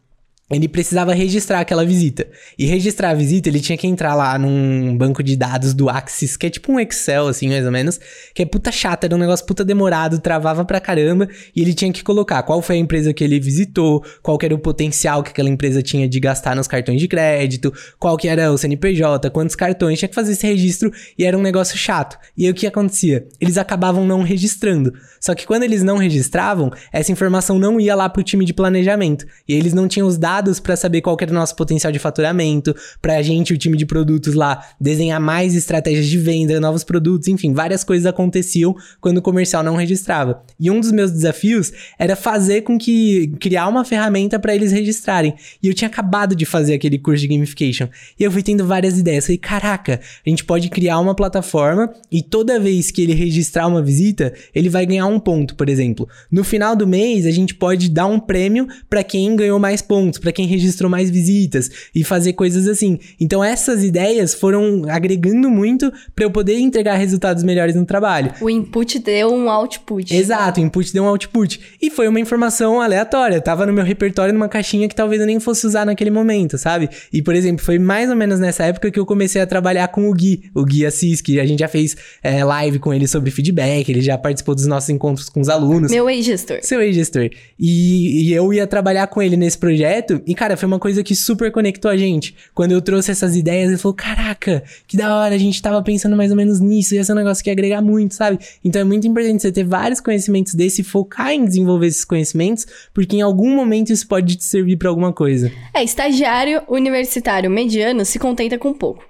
[0.50, 2.26] ele precisava registrar aquela visita.
[2.58, 6.36] E registrar a visita, ele tinha que entrar lá num banco de dados do Axis,
[6.36, 8.00] que é tipo um Excel, assim, mais ou menos,
[8.34, 11.92] que é puta chata, era um negócio puta demorado, travava pra caramba, e ele tinha
[11.92, 15.48] que colocar qual foi a empresa que ele visitou, qual era o potencial que aquela
[15.48, 19.98] empresa tinha de gastar nos cartões de crédito, qual que era o CNPJ, quantos cartões,
[19.98, 22.18] tinha que fazer esse registro, e era um negócio chato.
[22.36, 23.26] E aí o que acontecia?
[23.40, 24.92] Eles acabavam não registrando.
[25.20, 29.24] Só que quando eles não registravam, essa informação não ia lá pro time de planejamento,
[29.46, 31.98] e eles não tinham os dados dados para saber qual era o nosso potencial de
[31.98, 37.28] faturamento, pra gente, o time de produtos lá, desenhar mais estratégias de venda, novos produtos,
[37.28, 40.42] enfim, várias coisas aconteciam quando o comercial não registrava.
[40.58, 45.34] E um dos meus desafios era fazer com que criar uma ferramenta para eles registrarem.
[45.62, 47.88] E eu tinha acabado de fazer aquele curso de gamification.
[48.18, 49.26] E eu fui tendo várias ideias.
[49.26, 53.82] Falei, caraca, a gente pode criar uma plataforma e toda vez que ele registrar uma
[53.82, 56.08] visita, ele vai ganhar um ponto, por exemplo.
[56.30, 60.18] No final do mês, a gente pode dar um prêmio para quem ganhou mais pontos,
[60.18, 62.98] para quem registrou mais visitas e fazer coisas assim.
[63.20, 68.32] Então essas ideias foram agregando muito para eu poder entregar resultados melhores no trabalho.
[68.40, 70.14] O input deu um output.
[70.14, 71.60] Exato, o input deu um output.
[71.80, 75.40] E foi uma informação aleatória, tava no meu repertório numa caixinha que talvez eu nem
[75.40, 76.88] fosse usar naquele momento, sabe?
[77.12, 80.08] E por exemplo, foi mais ou menos nessa época que eu comecei a trabalhar com
[80.08, 83.30] o Gui, o Gui Assis, que a gente já fez é, live com ele sobre
[83.30, 85.90] feedback, ele já participou dos nossos encontros com os alunos.
[85.90, 86.58] Meu ex-gestor.
[86.62, 87.30] Seu ex-gestor.
[87.58, 91.14] E, e eu ia trabalhar com ele nesse projeto e cara, foi uma coisa que
[91.14, 92.34] super conectou a gente.
[92.54, 96.16] Quando eu trouxe essas ideias, ele falou: caraca, que da hora, a gente tava pensando
[96.16, 98.38] mais ou menos nisso, ia ser um negócio que ia agregar muito, sabe?
[98.64, 102.66] Então é muito importante você ter vários conhecimentos desse e focar em desenvolver esses conhecimentos,
[102.92, 105.50] porque em algum momento isso pode te servir para alguma coisa.
[105.74, 109.09] É, estagiário universitário mediano se contenta com pouco.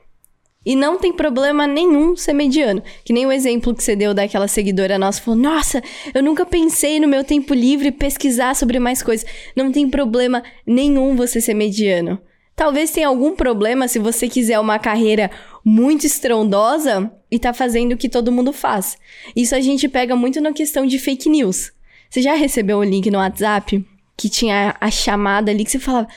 [0.65, 2.83] E não tem problema nenhum ser mediano.
[3.03, 5.83] Que nem o exemplo que você deu daquela seguidora nossa, falou: Nossa,
[6.15, 9.27] eu nunca pensei no meu tempo livre pesquisar sobre mais coisas.
[9.57, 12.21] Não tem problema nenhum você ser mediano.
[12.55, 15.31] Talvez tenha algum problema se você quiser uma carreira
[15.65, 18.99] muito estrondosa e tá fazendo o que todo mundo faz.
[19.35, 21.73] Isso a gente pega muito na questão de fake news.
[22.11, 23.83] Você já recebeu um link no WhatsApp
[24.15, 26.09] que tinha a chamada ali que você falava: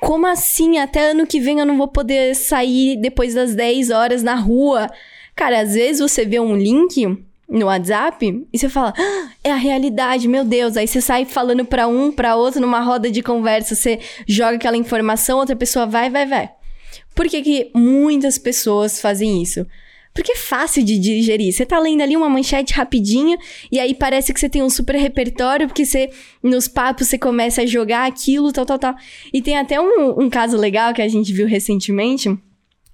[0.00, 0.78] como assim?
[0.78, 4.88] Até ano que vem eu não vou poder sair depois das 10 horas na rua.
[5.34, 7.06] Cara, às vezes você vê um link
[7.48, 10.76] no WhatsApp e você fala, ah, é a realidade, meu Deus.
[10.76, 14.76] Aí você sai falando para um, para outro numa roda de conversa, você joga aquela
[14.76, 16.50] informação, outra pessoa vai, vai, vai.
[17.14, 19.66] Por que, que muitas pessoas fazem isso?
[20.16, 21.52] Porque é fácil de digerir.
[21.52, 23.36] Você tá lendo ali uma manchete rapidinho
[23.70, 26.08] e aí parece que você tem um super repertório, porque você,
[26.42, 28.94] nos papos, você começa a jogar aquilo, tal, tal, tal.
[29.30, 32.34] E tem até um, um caso legal que a gente viu recentemente.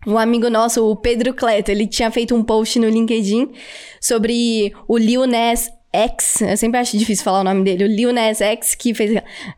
[0.05, 3.53] Um amigo nosso, o Pedro Cleto, ele tinha feito um post no LinkedIn
[4.01, 8.13] sobre o Lil Nas X, eu sempre acho difícil falar o nome dele, o Lil
[8.13, 9.13] Nas X, que fez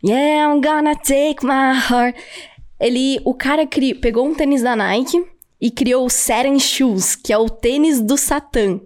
[0.05, 2.15] Yeah, I'm gonna take my heart.
[2.79, 3.67] Ele, o cara
[4.03, 5.25] pegou um tênis da Nike,
[5.65, 8.79] e criou o Satin Shoes, que é o tênis do Satã.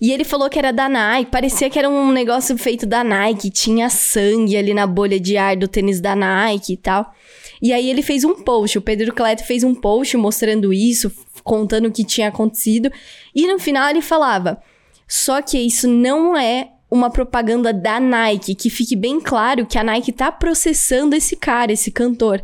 [0.00, 3.50] E ele falou que era da Nike, parecia que era um negócio feito da Nike,
[3.50, 7.12] tinha sangue ali na bolha de ar do tênis da Nike e tal.
[7.60, 11.88] E aí ele fez um post, o Pedro Cleto fez um post mostrando isso, contando
[11.88, 12.90] o que tinha acontecido,
[13.34, 14.62] e no final ele falava:
[15.06, 19.84] "Só que isso não é uma propaganda da Nike, que fique bem claro que a
[19.84, 22.40] Nike tá processando esse cara, esse cantor.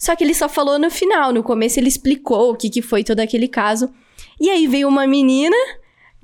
[0.00, 3.04] Só que ele só falou no final, no começo ele explicou o que, que foi
[3.04, 3.92] todo aquele caso.
[4.40, 5.54] E aí veio uma menina,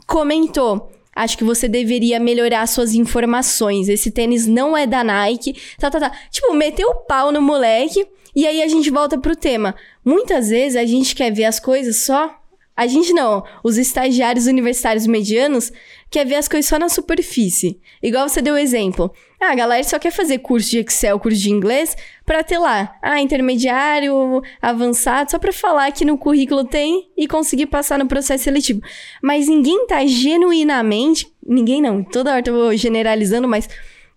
[0.07, 3.91] comentou: Acho que você deveria melhorar suas informações.
[3.91, 5.55] Esse tênis não é da Nike.
[5.79, 6.13] Tá, tá, tá.
[6.31, 8.07] Tipo, meteu o pau no moleque.
[8.35, 9.75] E aí a gente volta pro tema.
[10.05, 12.35] Muitas vezes a gente quer ver as coisas só.
[12.75, 13.43] A gente não.
[13.63, 15.73] Os estagiários universitários medianos
[16.11, 17.81] quer ver as coisas só na superfície.
[18.03, 19.11] Igual você deu o exemplo.
[19.41, 21.95] Ah, a galera só quer fazer curso de Excel, curso de inglês,
[22.25, 27.67] para ter lá, ah, intermediário, avançado, só para falar que no currículo tem e conseguir
[27.67, 28.81] passar no processo seletivo.
[29.23, 33.69] Mas ninguém tá genuinamente, ninguém não, toda hora eu tô generalizando, mas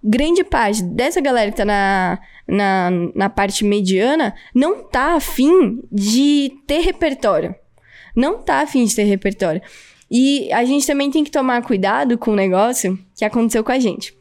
[0.02, 6.54] grande parte dessa galera que tá na, na, na parte mediana não tá afim de
[6.66, 7.54] ter repertório.
[8.16, 9.62] Não tá afim de ter repertório.
[10.10, 13.80] E a gente também tem que tomar cuidado com o negócio que aconteceu com a
[13.80, 14.18] gente.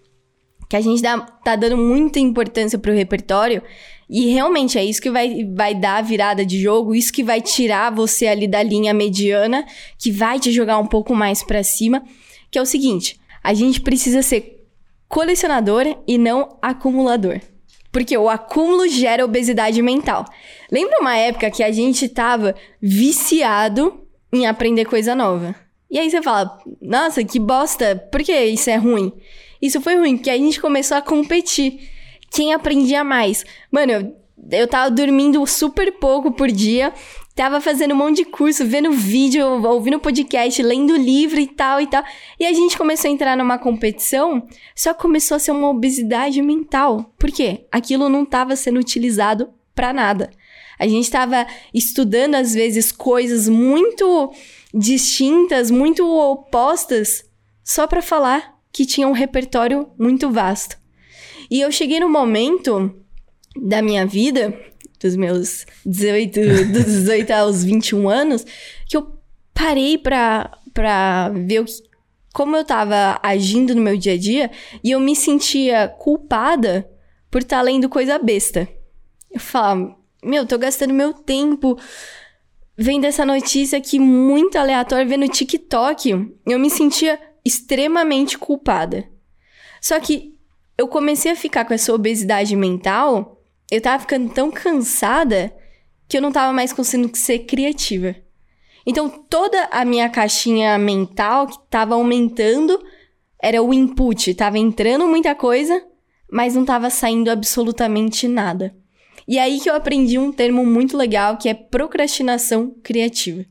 [0.68, 3.62] Que a gente dá, tá dando muita importância pro repertório.
[4.08, 7.40] E realmente é isso que vai, vai dar a virada de jogo, isso que vai
[7.40, 9.66] tirar você ali da linha mediana,
[9.98, 12.02] que vai te jogar um pouco mais para cima.
[12.50, 14.66] Que é o seguinte: a gente precisa ser
[15.08, 17.40] colecionador e não acumulador.
[17.90, 20.24] Porque o acúmulo gera obesidade mental.
[20.70, 24.02] Lembra uma época que a gente tava viciado
[24.32, 25.54] em aprender coisa nova?
[25.90, 29.10] E aí você fala, nossa, que bosta, por que isso é ruim?
[29.60, 31.90] Isso foi ruim, porque a gente começou a competir.
[32.30, 33.44] Quem aprendia mais?
[33.70, 34.16] Mano, eu,
[34.50, 36.92] eu tava dormindo super pouco por dia,
[37.34, 41.86] tava fazendo um monte de curso, vendo vídeo, ouvindo podcast, lendo livro e tal e
[41.86, 42.02] tal.
[42.38, 47.12] E a gente começou a entrar numa competição, só começou a ser uma obesidade mental.
[47.18, 47.66] Por quê?
[47.70, 50.30] Aquilo não tava sendo utilizado para nada.
[50.78, 54.32] A gente estava estudando, às vezes, coisas muito
[54.72, 57.24] distintas, muito opostas,
[57.64, 60.78] só para falar que tinha um repertório muito vasto.
[61.50, 62.94] E eu cheguei no momento
[63.60, 64.56] da minha vida,
[65.00, 66.40] dos meus 18,
[66.72, 68.46] dos 18 aos 21 anos,
[68.88, 69.18] que eu
[69.52, 71.72] parei pra, pra ver o que,
[72.32, 74.48] como eu tava agindo no meu dia a dia
[74.84, 76.88] e eu me sentia culpada
[77.32, 78.68] por estar tá lendo coisa besta.
[79.28, 81.76] Eu falava, meu, tô gastando meu tempo
[82.76, 86.32] vendo essa notícia aqui muito aleatória, vendo TikTok.
[86.46, 89.08] Eu me sentia extremamente culpada.
[89.80, 90.36] Só que
[90.76, 95.52] eu comecei a ficar com essa obesidade mental, eu tava ficando tão cansada
[96.06, 98.14] que eu não tava mais conseguindo ser criativa.
[98.86, 102.80] Então toda a minha caixinha mental que tava aumentando
[103.42, 105.84] era o input, tava entrando muita coisa,
[106.30, 108.74] mas não tava saindo absolutamente nada.
[109.26, 113.44] E aí que eu aprendi um termo muito legal que é procrastinação criativa.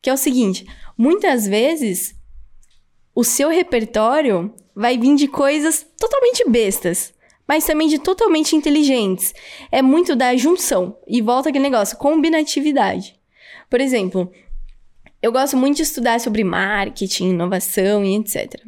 [0.00, 2.14] Que é o seguinte: muitas vezes
[3.14, 7.12] o seu repertório vai vir de coisas totalmente bestas,
[7.46, 9.34] mas também de totalmente inteligentes.
[9.70, 10.96] É muito da junção.
[11.06, 13.14] E volta aquele negócio, combinatividade.
[13.68, 14.32] Por exemplo,
[15.20, 18.60] eu gosto muito de estudar sobre marketing, inovação e etc.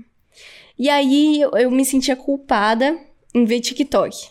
[0.79, 2.99] E aí eu, me sentia culpada
[3.35, 4.29] em ver TikTok.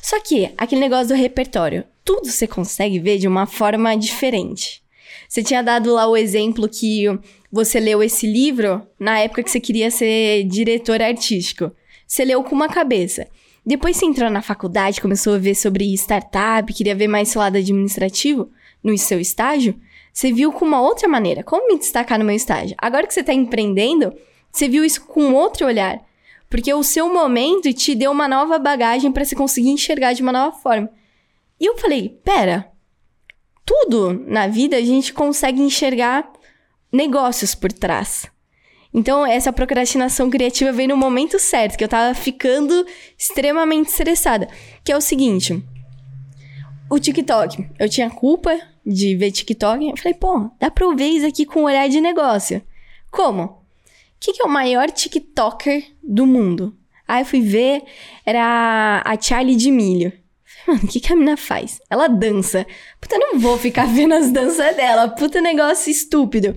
[0.00, 4.82] Só que aquele negócio do repertório, tudo você consegue ver de uma forma diferente.
[5.28, 7.04] Você tinha dado lá o exemplo que
[7.50, 11.72] você leu esse livro na época que você queria ser diretor artístico.
[12.06, 13.26] Você leu com uma cabeça.
[13.64, 17.56] Depois você entrou na faculdade, começou a ver sobre startup, queria ver mais seu lado
[17.56, 18.48] administrativo
[18.82, 19.74] no seu estágio.
[20.12, 21.42] Você viu com uma outra maneira.
[21.42, 22.76] Como me destacar no meu estágio?
[22.78, 24.14] Agora que você está empreendendo,
[24.52, 26.00] você viu isso com outro olhar.
[26.48, 30.32] Porque o seu momento te deu uma nova bagagem para você conseguir enxergar de uma
[30.32, 30.88] nova forma.
[31.60, 32.70] E eu falei: pera,
[33.66, 36.32] tudo na vida a gente consegue enxergar
[36.92, 38.30] negócios por trás.
[38.94, 42.86] Então, essa procrastinação criativa veio no momento certo, que eu tava ficando
[43.18, 44.48] extremamente estressada.
[44.82, 45.62] Que é o seguinte:
[46.88, 47.68] o TikTok.
[47.78, 49.86] Eu tinha culpa de ver TikTok.
[49.86, 52.62] Eu falei, pô, dá pra eu ver isso aqui com um olhar de negócio.
[53.10, 53.42] Como?
[53.42, 53.58] O
[54.18, 56.74] que, que é o maior TikToker do mundo?
[57.06, 57.82] Aí eu fui ver,
[58.24, 60.12] era a Charlie de Milho.
[60.66, 61.80] Mano, o que, que a mina faz?
[61.88, 62.66] Ela dança.
[63.00, 65.08] Puta, não vou ficar vendo as danças dela.
[65.08, 66.56] Puta negócio estúpido.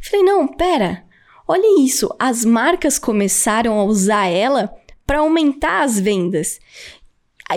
[0.00, 1.04] Falei, não, pera.
[1.46, 2.08] Olha isso.
[2.18, 4.72] As marcas começaram a usar ela
[5.06, 6.60] para aumentar as vendas.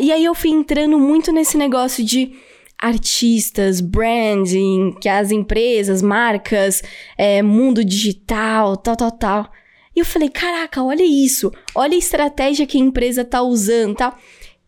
[0.01, 2.35] E aí eu fui entrando muito nesse negócio de
[2.79, 6.81] artistas, branding, que as empresas, marcas,
[7.17, 9.51] é, mundo digital, tal, tal, tal.
[9.95, 11.51] E eu falei, caraca, olha isso.
[11.75, 14.17] Olha a estratégia que a empresa tá usando, tal.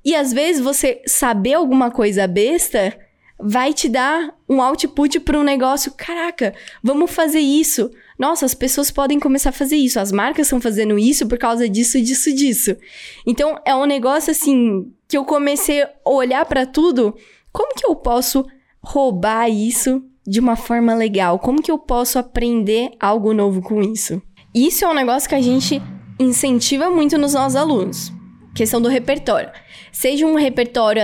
[0.06, 2.96] E às vezes você saber alguma coisa besta
[3.40, 5.92] vai te dar um output para um negócio.
[5.98, 6.54] Caraca,
[6.84, 7.90] vamos fazer isso.
[8.18, 10.00] Nossa, as pessoas podem começar a fazer isso.
[10.00, 12.78] As marcas estão fazendo isso por causa disso, disso, disso.
[13.26, 17.16] Então é um negócio assim que eu comecei a olhar para tudo.
[17.52, 18.46] Como que eu posso
[18.82, 21.40] roubar isso de uma forma legal?
[21.40, 24.22] Como que eu posso aprender algo novo com isso?
[24.54, 25.82] Isso é um negócio que a gente
[26.20, 28.15] incentiva muito nos nossos alunos.
[28.56, 29.52] Questão do repertório.
[29.92, 31.04] Seja um repertório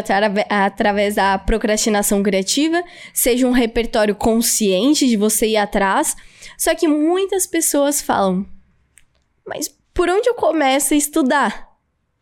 [0.50, 2.82] através da procrastinação criativa,
[3.14, 6.16] seja um repertório consciente de você ir atrás.
[6.58, 8.46] Só que muitas pessoas falam:
[9.46, 11.72] Mas por onde eu começo a estudar?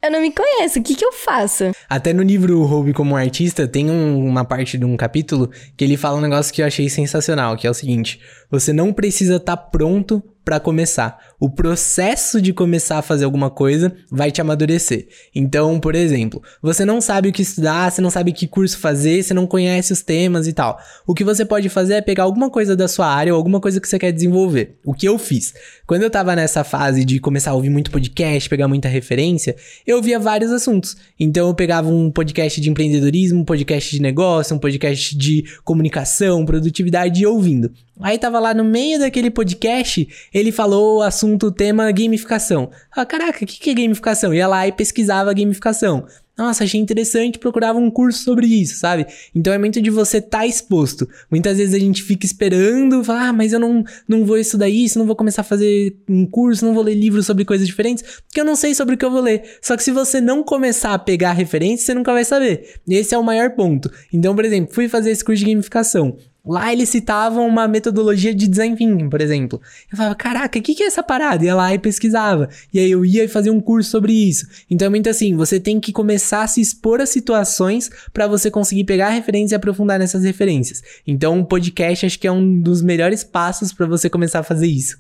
[0.02, 1.72] Eu não me conheço, o que, que eu faço?
[1.90, 5.98] Até no livro Hobby como Artista, tem um, uma parte de um capítulo que ele
[5.98, 8.20] fala um negócio que eu achei sensacional, que é o seguinte:
[8.50, 11.20] você não precisa estar tá pronto para começar.
[11.40, 15.08] O processo de começar a fazer alguma coisa vai te amadurecer.
[15.36, 19.22] Então, por exemplo, você não sabe o que estudar, você não sabe que curso fazer,
[19.22, 20.80] você não conhece os temas e tal.
[21.06, 23.80] O que você pode fazer é pegar alguma coisa da sua área ou alguma coisa
[23.80, 24.80] que você quer desenvolver.
[24.84, 25.54] O que eu fiz?
[25.86, 30.02] Quando eu tava nessa fase de começar a ouvir muito podcast, pegar muita referência, eu
[30.02, 30.98] via vários assuntos.
[31.20, 36.44] Então eu pegava um podcast de empreendedorismo, um podcast de negócio, um podcast de comunicação,
[36.44, 37.72] produtividade e ouvindo.
[38.02, 42.72] Aí tava lá no meio daquele podcast, ele falou o assunto, tema gamificação.
[42.92, 44.34] Ah, caraca, o que, que é gamificação?
[44.34, 46.06] Ia lá e pesquisava gamificação.
[46.40, 49.06] Nossa, achei interessante, procurava um curso sobre isso, sabe?
[49.36, 51.06] Então é muito de você estar tá exposto.
[51.30, 54.98] Muitas vezes a gente fica esperando, fala, ah, mas eu não, não vou estudar isso,
[54.98, 58.40] não vou começar a fazer um curso, não vou ler livros sobre coisas diferentes, porque
[58.40, 59.58] eu não sei sobre o que eu vou ler.
[59.62, 62.80] Só que se você não começar a pegar referência, você nunca vai saber.
[62.88, 63.92] Esse é o maior ponto.
[64.14, 66.16] Então, por exemplo, fui fazer esse curso de gamificação.
[66.50, 69.62] Lá eles citavam uma metodologia de design thinking, por exemplo.
[69.92, 71.46] Eu falava, caraca, o que, que é essa parada?
[71.46, 72.50] Ia lá e pesquisava.
[72.74, 74.48] E aí eu ia e fazia um curso sobre isso.
[74.68, 78.50] Então é muito assim, você tem que começar a se expor a situações para você
[78.50, 80.82] conseguir pegar referências e aprofundar nessas referências.
[81.06, 84.44] Então o um podcast acho que é um dos melhores passos para você começar a
[84.44, 84.98] fazer isso.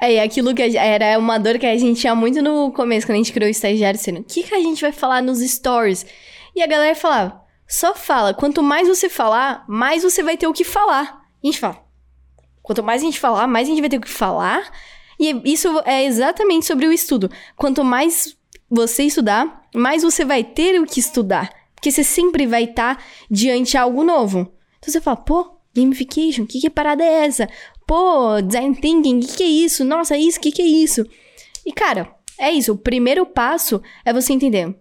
[0.00, 3.16] É, e aquilo que era uma dor que a gente tinha muito no começo, quando
[3.16, 6.06] a gente criou o estagiário, sendo, o que, que a gente vai falar nos stories?
[6.54, 8.34] E a galera falava, só fala.
[8.34, 11.22] Quanto mais você falar, mais você vai ter o que falar.
[11.42, 11.82] A gente fala.
[12.62, 14.70] Quanto mais a gente falar, mais a gente vai ter o que falar.
[15.18, 17.30] E isso é exatamente sobre o estudo.
[17.56, 18.36] Quanto mais
[18.70, 21.52] você estudar, mais você vai ter o que estudar.
[21.74, 24.52] Porque você sempre vai estar tá diante de algo novo.
[24.78, 27.48] Então você fala, pô, gamification, que, que parada é essa?
[27.86, 29.84] Pô, design thinking, que, que é isso?
[29.84, 31.04] Nossa, isso, que, que é isso?
[31.66, 32.72] E cara, é isso.
[32.72, 34.68] O primeiro passo é você entender.
[34.68, 34.74] O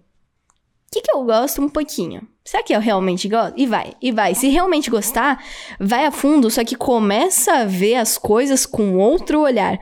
[0.92, 2.28] que, que eu gosto um pouquinho?
[2.44, 3.54] Será que eu realmente gosto?
[3.56, 4.34] E vai, e vai.
[4.34, 5.44] Se realmente gostar,
[5.80, 9.80] vai a fundo, só que começa a ver as coisas com outro olhar.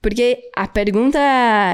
[0.00, 1.20] Porque a pergunta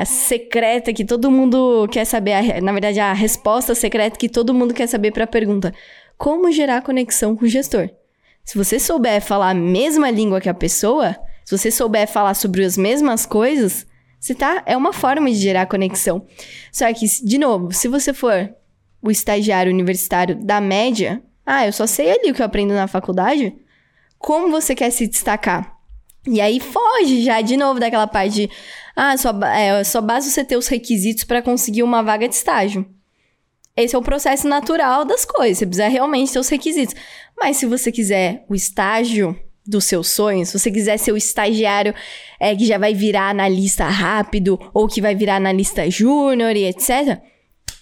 [0.05, 4.87] secreta que todo mundo quer saber, na verdade, a resposta secreta que todo mundo quer
[4.87, 5.73] saber para a pergunta:
[6.19, 7.89] como gerar conexão com o gestor?
[8.45, 12.65] Se você souber falar a mesma língua que a pessoa, se você souber falar sobre
[12.65, 13.87] as mesmas coisas,
[14.21, 14.63] Você tá.
[14.67, 16.27] É uma forma de gerar conexão.
[16.73, 18.53] Só que, de novo, se você for
[19.03, 22.87] o estagiário universitário da média, ah, eu só sei ali o que eu aprendo na
[22.87, 23.55] faculdade.
[24.19, 25.79] Como você quer se destacar?
[26.27, 28.51] E aí foge já de novo daquela parte de,
[28.95, 32.87] ah, só, é, só basta você ter os requisitos para conseguir uma vaga de estágio.
[33.75, 35.59] Esse é o processo natural das coisas.
[35.59, 36.95] Você precisa realmente ter os requisitos.
[37.39, 41.95] Mas se você quiser o estágio dos seus sonhos, se você quiser ser o estagiário
[42.41, 47.23] é, que já vai virar analista rápido ou que vai virar analista júnior e etc.,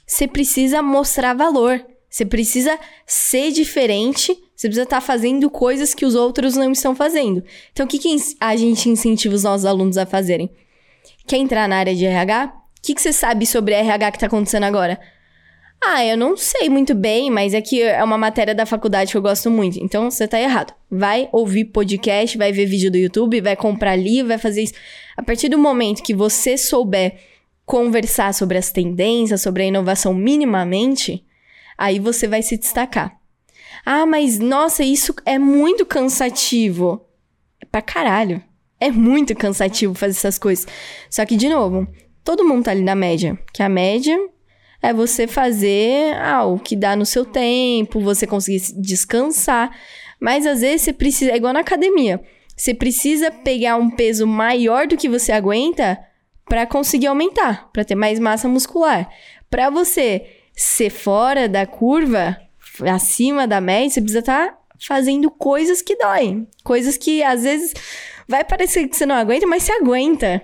[0.07, 1.85] você precisa mostrar valor.
[2.09, 4.29] Você precisa ser diferente.
[4.55, 7.43] Você precisa estar tá fazendo coisas que os outros não estão fazendo.
[7.73, 10.51] Então, o que, que a gente incentiva os nossos alunos a fazerem?
[11.27, 12.53] Quer entrar na área de RH?
[12.79, 14.99] O que, que você sabe sobre RH que está acontecendo agora?
[15.85, 19.17] Ah, eu não sei muito bem, mas é que é uma matéria da faculdade que
[19.17, 19.79] eu gosto muito.
[19.83, 20.73] Então você tá errado.
[20.91, 24.75] Vai ouvir podcast, vai ver vídeo do YouTube, vai comprar livro, vai fazer isso.
[25.17, 27.19] A partir do momento que você souber
[27.67, 31.27] conversar sobre as tendências, sobre a inovação minimamente,
[31.77, 33.19] aí você vai se destacar.
[33.85, 37.05] Ah, mas nossa, isso é muito cansativo.
[37.61, 38.43] É pra caralho.
[38.79, 40.67] É muito cansativo fazer essas coisas.
[41.11, 41.87] Só que, de novo,
[42.23, 43.39] todo mundo tá ali na média.
[43.53, 44.17] Que a média
[44.83, 49.77] é você fazer ah, o que dá no seu tempo, você conseguir descansar.
[50.21, 52.23] Mas às vezes você precisa, é igual na academia.
[52.57, 55.99] Você precisa pegar um peso maior do que você aguenta
[56.49, 59.09] para conseguir aumentar, para ter mais massa muscular.
[59.51, 62.37] Para você ser fora da curva,
[62.93, 67.75] acima da média, você precisa estar tá fazendo coisas que doem, coisas que às vezes
[68.29, 70.43] vai parecer que você não aguenta, mas você aguenta.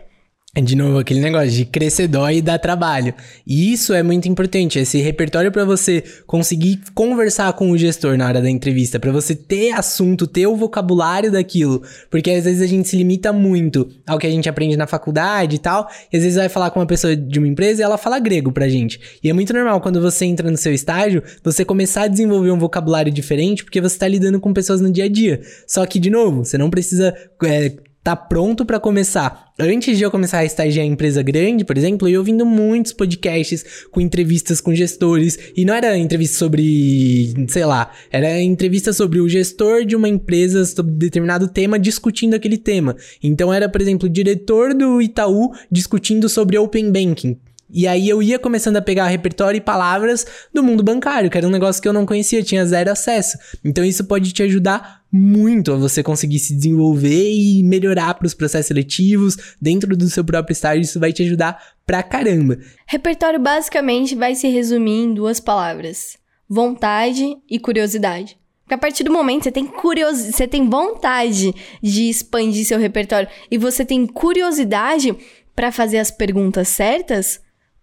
[0.54, 3.14] De novo aquele negócio de crescer dói e dar trabalho.
[3.46, 8.26] E isso é muito importante, esse repertório para você conseguir conversar com o gestor na
[8.26, 12.66] hora da entrevista, para você ter assunto, ter o vocabulário daquilo, porque às vezes a
[12.66, 16.22] gente se limita muito ao que a gente aprende na faculdade e tal, e às
[16.22, 19.00] vezes vai falar com uma pessoa de uma empresa e ela fala grego pra gente.
[19.24, 22.58] E é muito normal quando você entra no seu estágio, você começar a desenvolver um
[22.58, 25.40] vocabulário diferente, porque você tá lidando com pessoas no dia a dia.
[25.66, 27.72] Só que de novo, você não precisa é,
[28.02, 29.52] tá pronto para começar.
[29.58, 33.64] Antes de eu começar a estagiar em empresa grande, por exemplo, eu ouvindo muitos podcasts
[33.90, 39.28] com entrevistas com gestores, e não era entrevista sobre, sei lá, era entrevista sobre o
[39.28, 42.96] gestor de uma empresa sobre determinado tema discutindo aquele tema.
[43.22, 47.38] Então era, por exemplo, o diretor do Itaú discutindo sobre open banking.
[47.72, 51.48] E aí eu ia começando a pegar repertório e palavras do mundo bancário, que era
[51.48, 53.38] um negócio que eu não conhecia, tinha zero acesso.
[53.64, 58.34] Então isso pode te ajudar muito a você conseguir se desenvolver e melhorar para os
[58.34, 60.82] processos seletivos dentro do seu próprio estágio.
[60.82, 62.58] Isso vai te ajudar pra caramba.
[62.86, 66.18] Repertório basicamente vai se resumir em duas palavras:
[66.48, 68.36] vontade e curiosidade.
[68.64, 73.28] Porque a partir do momento você tem curiosidade, você tem vontade de expandir seu repertório
[73.50, 75.14] e você tem curiosidade
[75.54, 77.40] para fazer as perguntas certas,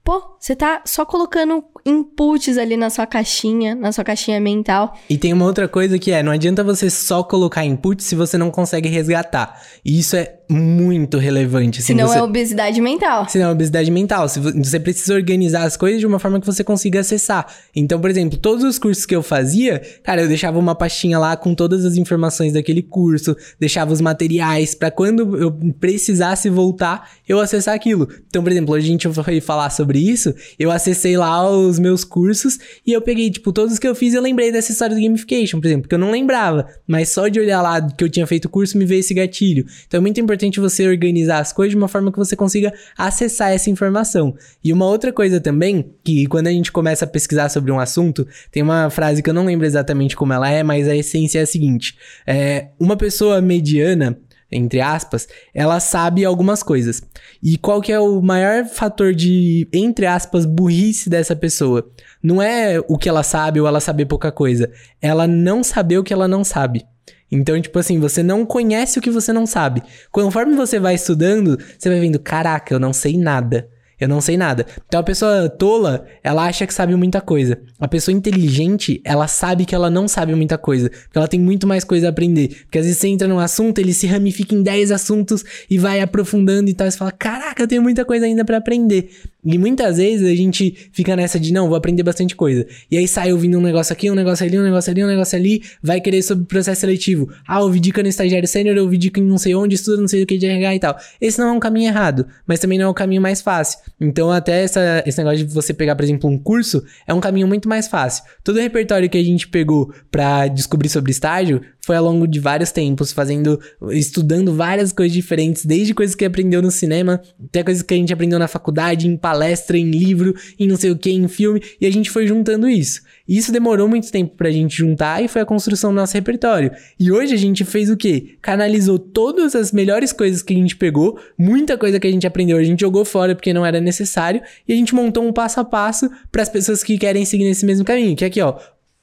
[0.09, 4.97] pô, você tá só colocando inputs ali na sua caixinha, na sua caixinha mental.
[5.07, 8.35] E tem uma outra coisa que é, não adianta você só colocar inputs se você
[8.35, 9.61] não consegue resgatar.
[9.85, 11.79] E isso é muito relevante.
[11.83, 12.17] Se não você...
[12.17, 13.29] é obesidade mental.
[13.29, 14.27] Se não é obesidade mental.
[14.27, 17.45] Se você precisa organizar as coisas de uma forma que você consiga acessar.
[17.75, 21.37] Então, por exemplo, todos os cursos que eu fazia, cara, eu deixava uma pastinha lá
[21.37, 27.39] com todas as informações daquele curso, deixava os materiais para quando eu precisasse voltar, eu
[27.39, 28.09] acessar aquilo.
[28.27, 32.57] Então, por exemplo, a gente foi falar sobre isso, eu acessei lá os meus cursos
[32.85, 35.67] e eu peguei, tipo, todos que eu fiz, eu lembrei dessa história do gamification, por
[35.67, 38.49] exemplo, que eu não lembrava, mas só de olhar lá que eu tinha feito o
[38.49, 39.63] curso me veio esse gatilho.
[39.85, 42.73] Então, é muito importante importante você organizar as coisas de uma forma que você consiga
[42.97, 44.35] acessar essa informação.
[44.63, 48.25] E uma outra coisa também, que quando a gente começa a pesquisar sobre um assunto,
[48.51, 51.41] tem uma frase que eu não lembro exatamente como ela é, mas a essência é
[51.41, 54.17] a seguinte: é, uma pessoa mediana
[54.51, 57.03] entre aspas, ela sabe algumas coisas.
[57.43, 61.87] E qual que é o maior fator de, entre aspas, burrice dessa pessoa?
[62.23, 64.71] Não é o que ela sabe ou ela saber pouca coisa.
[64.99, 66.83] Ela não saber o que ela não sabe.
[67.31, 69.83] Então, tipo assim, você não conhece o que você não sabe.
[70.11, 73.67] Conforme você vai estudando, você vai vendo, caraca, eu não sei nada.
[73.99, 74.65] Eu não sei nada.
[74.87, 77.59] Então a pessoa tola, ela acha que sabe muita coisa.
[77.77, 80.89] A pessoa inteligente, ela sabe que ela não sabe muita coisa.
[80.89, 82.61] Porque ela tem muito mais coisa a aprender.
[82.63, 85.99] Porque às vezes você entra num assunto, ele se ramifica em 10 assuntos e vai
[85.99, 86.89] aprofundando e tal.
[86.89, 89.11] Você fala, caraca, eu tenho muita coisa ainda para aprender.
[89.43, 92.67] E muitas vezes a gente fica nessa de, não, vou aprender bastante coisa.
[92.91, 95.37] E aí sai ouvindo um negócio aqui, um negócio ali, um negócio ali, um negócio
[95.37, 97.29] ali, vai querer sobre processo seletivo.
[97.47, 100.23] Ah, ouvi dica no estagiário sênior, ouvi dica em não sei onde, estuda não sei
[100.23, 100.97] o que de RH e tal.
[101.21, 103.79] Esse não é um caminho errado, mas também não é o caminho mais fácil.
[103.99, 107.47] Então, até essa, esse negócio de você pegar, por exemplo, um curso, é um caminho
[107.47, 108.23] muito mais fácil.
[108.43, 112.39] Todo o repertório que a gente pegou para descobrir sobre estágio foi ao longo de
[112.39, 113.59] vários tempos, fazendo,
[113.91, 118.13] estudando várias coisas diferentes, desde coisas que aprendeu no cinema, até coisas que a gente
[118.13, 121.85] aprendeu na faculdade, em palestra, em livro, em não sei o que, em filme, e
[121.85, 123.01] a gente foi juntando isso.
[123.27, 126.71] E isso demorou muito tempo pra gente juntar e foi a construção do nosso repertório.
[126.99, 128.37] E hoje a gente fez o quê?
[128.41, 132.57] Canalizou todas as melhores coisas que a gente pegou, muita coisa que a gente aprendeu,
[132.57, 135.65] a gente jogou fora porque não era necessário, e a gente montou um passo a
[135.65, 138.15] passo para as pessoas que querem seguir nesse mesmo caminho.
[138.15, 138.57] Que é aqui, ó,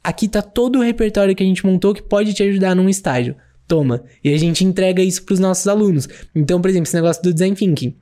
[0.06, 3.34] aqui tá todo o repertório que a gente montou que pode te ajudar num estágio.
[3.66, 4.04] Toma.
[4.22, 6.08] E a gente entrega isso para os nossos alunos.
[6.32, 7.96] Então, por exemplo, esse negócio do design thinking.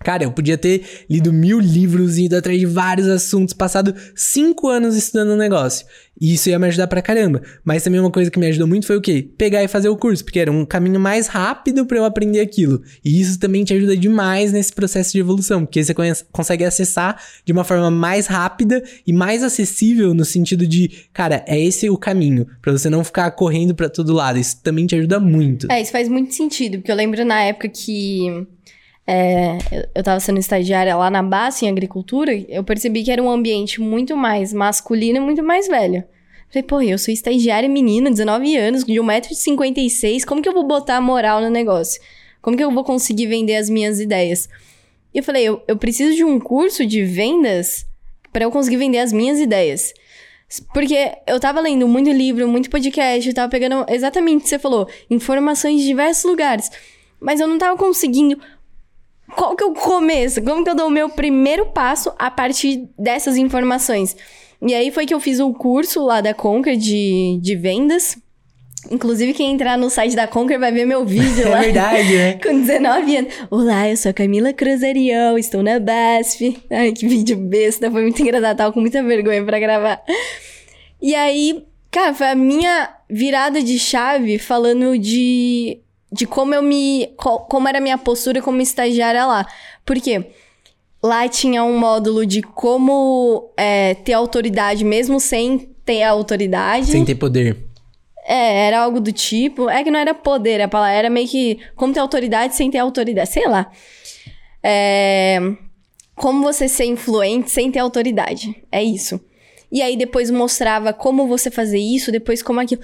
[0.00, 4.96] Cara, eu podia ter lido mil livros, ido atrás de vários assuntos, passado cinco anos
[4.96, 5.84] estudando um negócio.
[6.20, 7.42] E isso ia me ajudar pra caramba.
[7.64, 9.28] Mas também uma coisa que me ajudou muito foi o quê?
[9.36, 12.82] Pegar e fazer o curso, porque era um caminho mais rápido para eu aprender aquilo.
[13.04, 15.94] E isso também te ajuda demais nesse processo de evolução, porque você
[16.32, 21.60] consegue acessar de uma forma mais rápida e mais acessível no sentido de, cara, é
[21.60, 24.38] esse o caminho, para você não ficar correndo para todo lado.
[24.38, 25.70] Isso também te ajuda muito.
[25.70, 28.46] É, isso faz muito sentido, porque eu lembro na época que
[29.10, 29.56] é,
[29.94, 33.80] eu estava sendo estagiária lá na base em agricultura, eu percebi que era um ambiente
[33.80, 36.04] muito mais masculino e muito mais velho.
[36.50, 41.00] Falei, pô, eu sou estagiária menina, 19 anos, de 1,56m, como que eu vou botar
[41.00, 42.02] moral no negócio?
[42.42, 44.46] Como que eu vou conseguir vender as minhas ideias?
[45.14, 47.86] E eu falei, eu, eu preciso de um curso de vendas
[48.30, 49.94] para eu conseguir vender as minhas ideias.
[50.74, 54.58] Porque eu tava lendo muito livro, muito podcast, eu tava pegando exatamente o que você
[54.58, 56.70] falou, informações de diversos lugares.
[57.18, 58.38] Mas eu não tava conseguindo
[59.34, 60.42] qual que é o começo?
[60.42, 64.16] Como que eu dou o meu primeiro passo a partir dessas informações?
[64.60, 68.16] E aí foi que eu fiz o curso lá da Conquer de, de vendas.
[68.90, 71.58] Inclusive, quem entrar no site da Conquer vai ver meu vídeo é lá.
[71.58, 72.32] É verdade, né?
[72.42, 73.34] Com 19 anos.
[73.50, 76.58] Olá, eu sou a Camila Cruzarião, estou na BASF.
[76.70, 80.02] Ai, que vídeo besta, foi muito engraçado, tava com muita vergonha para gravar.
[81.00, 87.12] E aí, cara, foi a minha virada de chave falando de de como eu me.
[87.16, 89.46] como era a minha postura como estagiária lá.
[89.84, 90.26] Por quê?
[91.02, 96.86] Lá tinha um módulo de como é, ter autoridade mesmo sem ter autoridade.
[96.86, 97.56] Sem ter poder.
[98.24, 99.70] É, era algo do tipo.
[99.70, 102.78] É que não era poder, a palavra era meio que como ter autoridade sem ter
[102.78, 103.30] autoridade.
[103.30, 103.70] Sei lá.
[104.62, 105.40] É,
[106.14, 108.56] como você ser influente sem ter autoridade.
[108.72, 109.20] É isso.
[109.70, 112.82] E aí depois mostrava como você fazer isso, depois como aquilo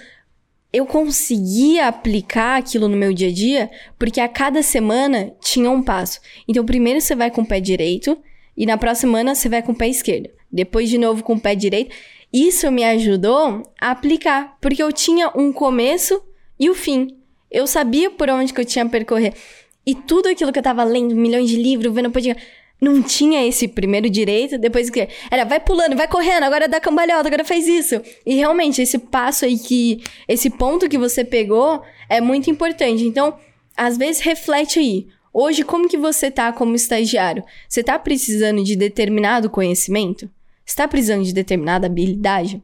[0.75, 5.81] eu conseguia aplicar aquilo no meu dia a dia porque a cada semana tinha um
[5.81, 6.19] passo.
[6.49, 8.19] Então, primeiro você vai com o pé direito
[8.57, 10.29] e na próxima semana você vai com o pé esquerdo.
[10.51, 11.95] Depois, de novo, com o pé direito.
[12.33, 16.21] Isso me ajudou a aplicar, porque eu tinha um começo
[16.59, 17.19] e o fim.
[17.49, 19.33] Eu sabia por onde que eu tinha a percorrer.
[19.87, 22.43] E tudo aquilo que eu tava lendo, milhões de livros, vendo podcast,
[22.81, 27.29] não tinha esse primeiro direito, depois que era vai pulando, vai correndo, agora dá cambalhota,
[27.29, 28.01] agora faz isso.
[28.27, 33.05] E realmente esse passo aí que esse ponto que você pegou é muito importante.
[33.05, 33.39] Então,
[33.77, 35.07] às vezes reflete aí.
[35.33, 37.43] Hoje como que você tá como estagiário?
[37.69, 40.31] Você tá precisando de determinado conhecimento?
[40.65, 42.63] Você tá precisando de determinada habilidade?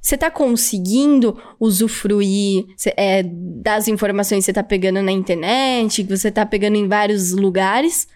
[0.00, 6.30] Você tá conseguindo usufruir é, das informações que você tá pegando na internet, que você
[6.30, 8.06] tá pegando em vários lugares?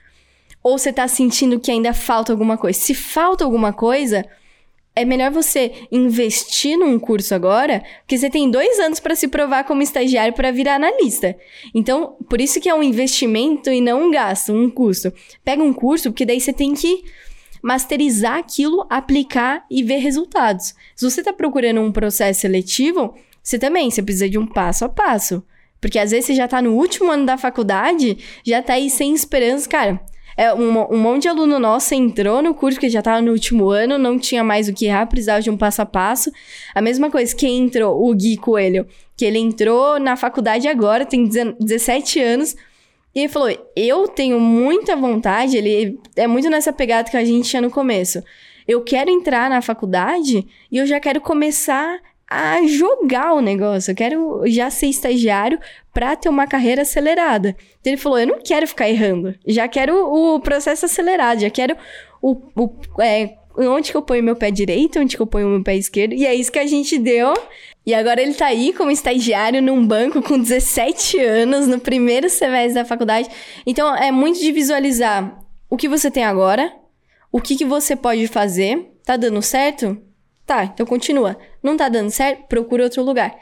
[0.69, 2.79] Ou você tá sentindo que ainda falta alguma coisa?
[2.79, 4.23] Se falta alguma coisa,
[4.95, 9.65] é melhor você investir num curso agora, porque você tem dois anos para se provar
[9.65, 11.35] como estagiário para virar analista.
[11.75, 15.11] Então, por isso que é um investimento e não um gasto, um custo.
[15.43, 17.03] Pega um curso, porque daí você tem que
[17.63, 20.75] masterizar aquilo, aplicar e ver resultados.
[20.95, 24.89] Se você está procurando um processo seletivo, você também você precisa de um passo a
[24.91, 25.43] passo.
[25.81, 29.15] Porque às vezes você já está no último ano da faculdade, já está aí sem
[29.15, 29.99] esperança, cara.
[30.39, 33.71] É, um, um monte de aluno nosso entrou no curso, que já estava no último
[33.71, 36.31] ano, não tinha mais o que errar, precisava de um passo a passo.
[36.73, 38.87] A mesma coisa, quem entrou, o Gui Coelho,
[39.17, 42.55] que ele entrou na faculdade agora, tem 17 anos,
[43.13, 47.49] e ele falou: Eu tenho muita vontade, ele é muito nessa pegada que a gente
[47.49, 48.23] tinha no começo.
[48.69, 51.99] Eu quero entrar na faculdade e eu já quero começar
[52.29, 53.91] a jogar o negócio.
[53.91, 55.59] Eu quero já ser estagiário
[55.93, 57.57] para ter uma carreira acelerada.
[57.81, 59.35] Então ele falou: eu não quero ficar errando.
[59.47, 61.77] Já quero o processo acelerado, já quero
[62.21, 62.37] o.
[62.57, 62.71] o
[63.01, 66.13] é, onde que eu ponho meu pé direito, onde que eu ponho meu pé esquerdo.
[66.15, 67.35] E é isso que a gente deu.
[67.85, 72.75] E agora ele tá aí como estagiário num banco com 17 anos, no primeiro semestre
[72.75, 73.29] da faculdade.
[73.67, 76.73] Então é muito de visualizar o que você tem agora,
[77.33, 78.93] o que, que você pode fazer.
[79.05, 79.97] Tá dando certo?
[80.49, 81.37] Tá, então continua.
[81.63, 82.47] Não tá dando certo?
[82.47, 83.37] Procura outro lugar.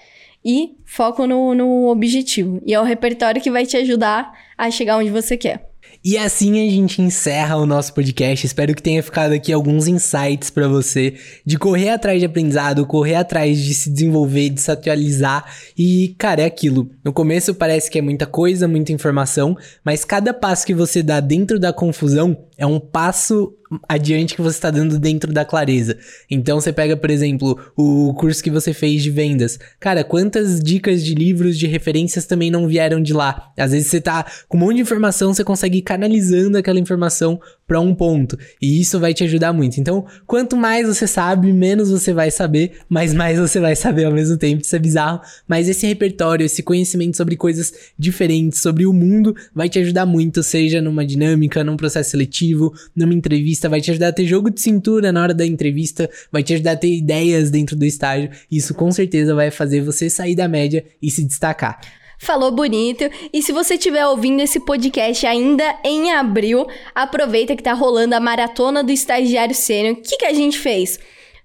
[0.44, 2.62] E foco no, no objetivo.
[2.64, 5.68] E é o repertório que vai te ajudar a chegar onde você quer.
[6.08, 8.46] E assim a gente encerra o nosso podcast.
[8.46, 13.16] Espero que tenha ficado aqui alguns insights para você de correr atrás de aprendizado, correr
[13.16, 15.52] atrás de se desenvolver, de se atualizar.
[15.76, 16.88] E, cara, é aquilo.
[17.04, 21.18] No começo parece que é muita coisa, muita informação, mas cada passo que você dá
[21.18, 23.52] dentro da confusão é um passo
[23.88, 25.98] adiante que você está dando dentro da clareza.
[26.30, 29.58] Então você pega, por exemplo, o curso que você fez de vendas.
[29.80, 33.52] Cara, quantas dicas de livros, de referências também não vieram de lá?
[33.58, 37.80] Às vezes você tá com um monte de informação, você consegue canalizando aquela informação para
[37.80, 38.38] um ponto.
[38.60, 39.80] E isso vai te ajudar muito.
[39.80, 44.12] Então, quanto mais você sabe, menos você vai saber, mas mais você vai saber ao
[44.12, 44.62] mesmo tempo.
[44.62, 45.20] Isso é bizarro.
[45.48, 50.42] Mas esse repertório, esse conhecimento sobre coisas diferentes, sobre o mundo, vai te ajudar muito,
[50.42, 54.60] seja numa dinâmica, num processo seletivo, numa entrevista, vai te ajudar a ter jogo de
[54.60, 58.30] cintura na hora da entrevista, vai te ajudar a ter ideias dentro do estágio.
[58.50, 61.80] Isso com certeza vai fazer você sair da média e se destacar
[62.18, 63.04] falou bonito.
[63.32, 68.20] E se você estiver ouvindo esse podcast ainda em abril, aproveita que tá rolando a
[68.20, 69.94] maratona do estagiário sênior.
[69.94, 70.98] O que, que a gente fez?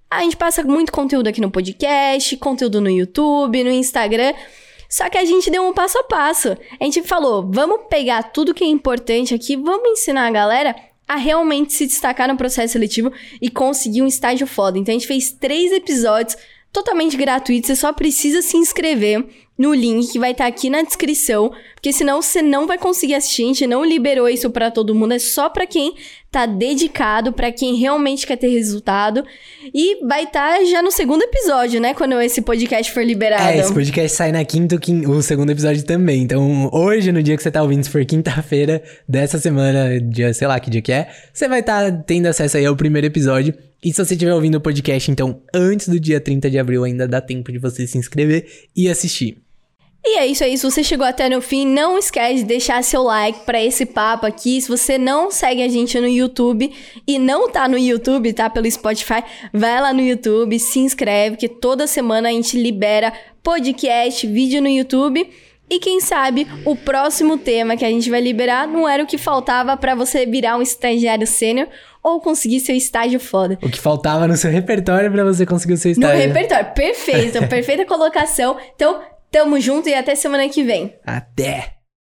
[0.09, 4.33] A gente passa muito conteúdo aqui no podcast, conteúdo no YouTube, no Instagram.
[4.89, 6.57] Só que a gente deu um passo a passo.
[6.79, 10.75] A gente falou, vamos pegar tudo que é importante aqui, vamos ensinar a galera
[11.07, 13.11] a realmente se destacar no processo seletivo
[13.41, 14.77] e conseguir um estágio foda.
[14.77, 16.37] Então a gente fez três episódios
[16.71, 19.25] totalmente gratuitos, você só precisa se inscrever
[19.61, 23.13] no link que vai estar tá aqui na descrição, porque senão você não vai conseguir
[23.13, 25.93] assistir, a gente não liberou isso para todo mundo, é só para quem
[26.31, 29.23] tá dedicado, para quem realmente quer ter resultado.
[29.71, 33.43] E vai estar tá já no segundo episódio, né, quando esse podcast for liberado.
[33.43, 36.23] É, esse podcast sai na quinta, o segundo episódio também.
[36.23, 40.47] Então, hoje, no dia que você tá ouvindo, se for quinta-feira dessa semana, dia, sei
[40.47, 43.53] lá que dia que é, você vai estar tá tendo acesso aí ao primeiro episódio.
[43.83, 47.07] E se você estiver ouvindo o podcast, então, antes do dia 30 de abril, ainda
[47.07, 49.41] dá tempo de você se inscrever e assistir.
[50.03, 53.03] E é isso aí, se você chegou até no fim, não esquece de deixar seu
[53.03, 54.59] like para esse papo aqui.
[54.59, 56.71] Se você não segue a gente no YouTube
[57.07, 59.23] e não tá no YouTube, tá pelo Spotify,
[59.53, 63.13] vai lá no YouTube, se inscreve, que toda semana a gente libera
[63.43, 65.27] podcast, vídeo no YouTube.
[65.71, 69.17] E quem sabe o próximo tema que a gente vai liberar não era o que
[69.17, 71.67] faltava para você virar um estagiário sênior
[72.03, 73.57] ou conseguir seu estágio foda.
[73.63, 76.15] O que faltava no seu repertório para você conseguir o seu estágio.
[76.15, 78.57] No repertório, perfeito, perfeita colocação.
[78.75, 79.01] Então,
[79.31, 80.93] Tamo junto e até semana que vem.
[81.05, 81.80] Até!